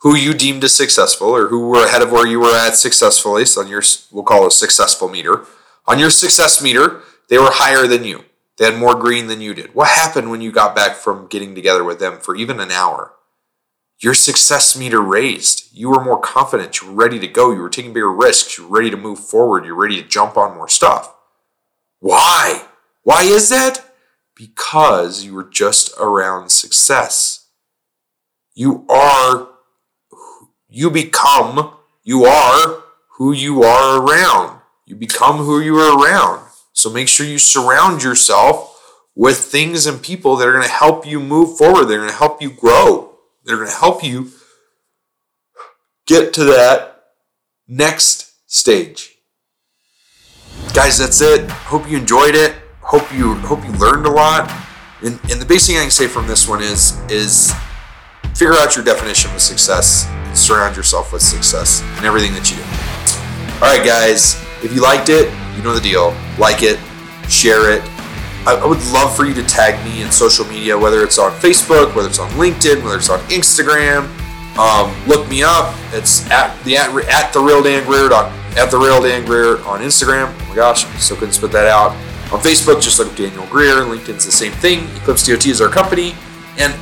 who 0.05 0.15
you 0.15 0.33
deemed 0.33 0.63
as 0.63 0.73
successful 0.73 1.27
or 1.27 1.47
who 1.49 1.67
were 1.67 1.83
ahead 1.83 2.01
of 2.01 2.11
where 2.11 2.25
you 2.25 2.39
were 2.39 2.55
at 2.55 2.77
successfully? 2.77 3.43
So 3.43 3.61
on 3.61 3.67
your 3.67 3.83
we'll 4.11 4.23
call 4.23 4.43
it 4.45 4.47
a 4.47 4.51
successful 4.51 5.09
meter. 5.09 5.45
On 5.85 5.99
your 5.99 6.09
success 6.09 6.61
meter, 6.61 7.01
they 7.27 7.37
were 7.37 7.51
higher 7.51 7.87
than 7.87 8.05
you. 8.05 8.23
They 8.57 8.63
had 8.63 8.79
more 8.79 8.95
green 8.95 9.27
than 9.27 9.41
you 9.41 9.53
did. 9.53 9.75
What 9.75 9.89
happened 9.89 10.31
when 10.31 10.39
you 10.39 10.53
got 10.53 10.75
back 10.75 10.95
from 10.95 11.27
getting 11.27 11.53
together 11.53 11.83
with 11.83 11.99
them 11.99 12.19
for 12.19 12.37
even 12.37 12.61
an 12.61 12.71
hour? 12.71 13.15
your 13.99 14.13
success 14.13 14.77
meter 14.77 15.01
raised. 15.01 15.69
You 15.73 15.89
were 15.89 16.03
more 16.03 16.19
confident. 16.19 16.81
You 16.81 16.89
were 16.89 16.93
ready 16.93 17.19
to 17.19 17.27
go. 17.27 17.51
You 17.51 17.61
were 17.61 17.69
taking 17.69 17.93
bigger 17.93 18.11
risks. 18.11 18.57
You 18.57 18.67
were 18.67 18.77
ready 18.77 18.89
to 18.91 18.97
move 18.97 19.19
forward. 19.19 19.65
You're 19.65 19.75
ready 19.75 20.01
to 20.01 20.07
jump 20.07 20.37
on 20.37 20.55
more 20.55 20.69
stuff. 20.69 21.13
Why? 21.99 22.65
Why 23.03 23.23
is 23.23 23.49
that? 23.49 23.93
Because 24.35 25.23
you 25.23 25.33
were 25.33 25.45
just 25.45 25.93
around 25.99 26.49
success. 26.51 27.47
You 28.53 28.85
are, 28.89 29.49
you 30.75 30.91
become, 30.91 31.73
you 32.03 32.25
are 32.25 32.83
who 33.17 33.31
you 33.31 33.63
are 33.63 34.01
around. 34.01 34.59
you 34.85 34.95
become 34.95 35.37
who 35.37 35.59
you 35.61 35.77
are 35.77 35.97
around. 35.97 36.47
So 36.73 36.91
make 36.91 37.07
sure 37.07 37.25
you 37.25 37.39
surround 37.39 38.03
yourself 38.03 38.77
with 39.15 39.37
things 39.37 39.87
and 39.87 39.99
people 40.01 40.35
that 40.35 40.47
are 40.47 40.51
going 40.51 40.67
to 40.67 40.69
help 40.69 41.07
you 41.07 41.19
move 41.19 41.57
forward. 41.57 41.85
They're 41.85 41.99
going 41.99 42.09
to 42.09 42.15
help 42.15 42.41
you 42.41 42.51
grow. 42.51 43.15
They're 43.45 43.55
going 43.55 43.69
to 43.69 43.75
help 43.75 44.03
you 44.03 44.31
get 46.05 46.33
to 46.33 46.43
that 46.43 47.05
next 47.67 48.33
stage. 48.45 49.15
Guys, 50.73 50.97
that's 50.99 51.21
it. 51.21 51.49
Hope 51.49 51.89
you 51.89 51.97
enjoyed 51.97 52.35
it. 52.35 52.53
Hope 52.81 53.11
you 53.13 53.35
hope 53.35 53.63
you 53.63 53.71
learned 53.71 54.05
a 54.05 54.11
lot. 54.11 54.51
And, 55.01 55.19
and 55.31 55.41
the 55.41 55.45
basic 55.45 55.73
thing 55.73 55.77
I 55.77 55.83
can 55.83 55.91
say 55.91 56.07
from 56.07 56.27
this 56.27 56.47
one 56.47 56.61
is 56.61 56.99
is 57.09 57.53
figure 58.35 58.55
out 58.55 58.75
your 58.75 58.85
definition 58.85 59.31
of 59.31 59.41
success 59.41 60.05
surround 60.37 60.75
yourself 60.75 61.13
with 61.13 61.21
success 61.21 61.81
in 61.99 62.05
everything 62.05 62.33
that 62.33 62.49
you 62.49 62.57
do. 62.57 62.63
All 63.55 63.71
right, 63.71 63.85
guys, 63.85 64.35
if 64.63 64.73
you 64.73 64.81
liked 64.81 65.09
it, 65.09 65.31
you 65.55 65.63
know 65.63 65.73
the 65.73 65.81
deal. 65.81 66.15
Like 66.37 66.61
it, 66.61 66.79
share 67.29 67.71
it. 67.71 67.81
I, 68.45 68.59
I 68.61 68.65
would 68.65 68.83
love 68.91 69.15
for 69.15 69.25
you 69.25 69.33
to 69.33 69.43
tag 69.43 69.83
me 69.85 70.01
in 70.01 70.11
social 70.11 70.45
media, 70.45 70.77
whether 70.77 71.03
it's 71.03 71.17
on 71.17 71.31
Facebook, 71.33 71.95
whether 71.95 72.09
it's 72.09 72.19
on 72.19 72.29
LinkedIn, 72.31 72.83
whether 72.83 72.97
it's 72.97 73.09
on 73.09 73.19
Instagram. 73.29 74.09
Um, 74.57 74.93
look 75.07 75.27
me 75.29 75.43
up. 75.43 75.75
It's 75.91 76.29
at 76.31 76.57
the 76.63 76.77
at, 76.77 76.89
at 77.09 77.33
the 77.33 77.39
real 77.39 77.61
Dan 77.61 77.85
Greer 77.85 78.11
at 78.13 78.71
the 78.71 78.77
real 78.77 79.01
Dan 79.01 79.25
Greer 79.25 79.57
on 79.65 79.81
Instagram. 79.81 80.33
Oh 80.33 80.45
my 80.49 80.55
gosh, 80.55 80.85
I 80.85 80.97
still 80.97 81.17
couldn't 81.17 81.33
spit 81.33 81.51
that 81.51 81.67
out. 81.67 81.91
On 82.31 82.39
Facebook, 82.39 82.81
just 82.81 82.97
look 82.99 83.13
Daniel 83.15 83.45
Greer. 83.47 83.75
LinkedIn's 83.75 84.25
the 84.25 84.31
same 84.31 84.51
thing. 84.53 84.85
Eclipse 84.95 85.27
DOT 85.27 85.45
is 85.45 85.61
our 85.61 85.69
company. 85.69 86.15
And 86.57 86.73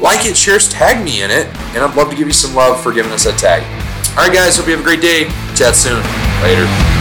like 0.00 0.26
it, 0.26 0.36
shares, 0.36 0.68
tag 0.68 1.04
me 1.04 1.22
in 1.22 1.30
it. 1.30 1.46
And 1.74 1.78
I'd 1.78 1.94
love 1.96 2.10
to 2.10 2.16
give 2.16 2.26
you 2.26 2.34
some 2.34 2.54
love 2.54 2.82
for 2.82 2.92
giving 2.92 3.12
us 3.12 3.24
that 3.24 3.38
tag. 3.38 3.62
All 4.16 4.24
right, 4.24 4.32
guys. 4.32 4.56
Hope 4.56 4.66
you 4.66 4.72
have 4.72 4.80
a 4.80 4.84
great 4.84 5.02
day. 5.02 5.24
Chat 5.54 5.76
soon. 5.76 6.02
Later. 6.42 6.95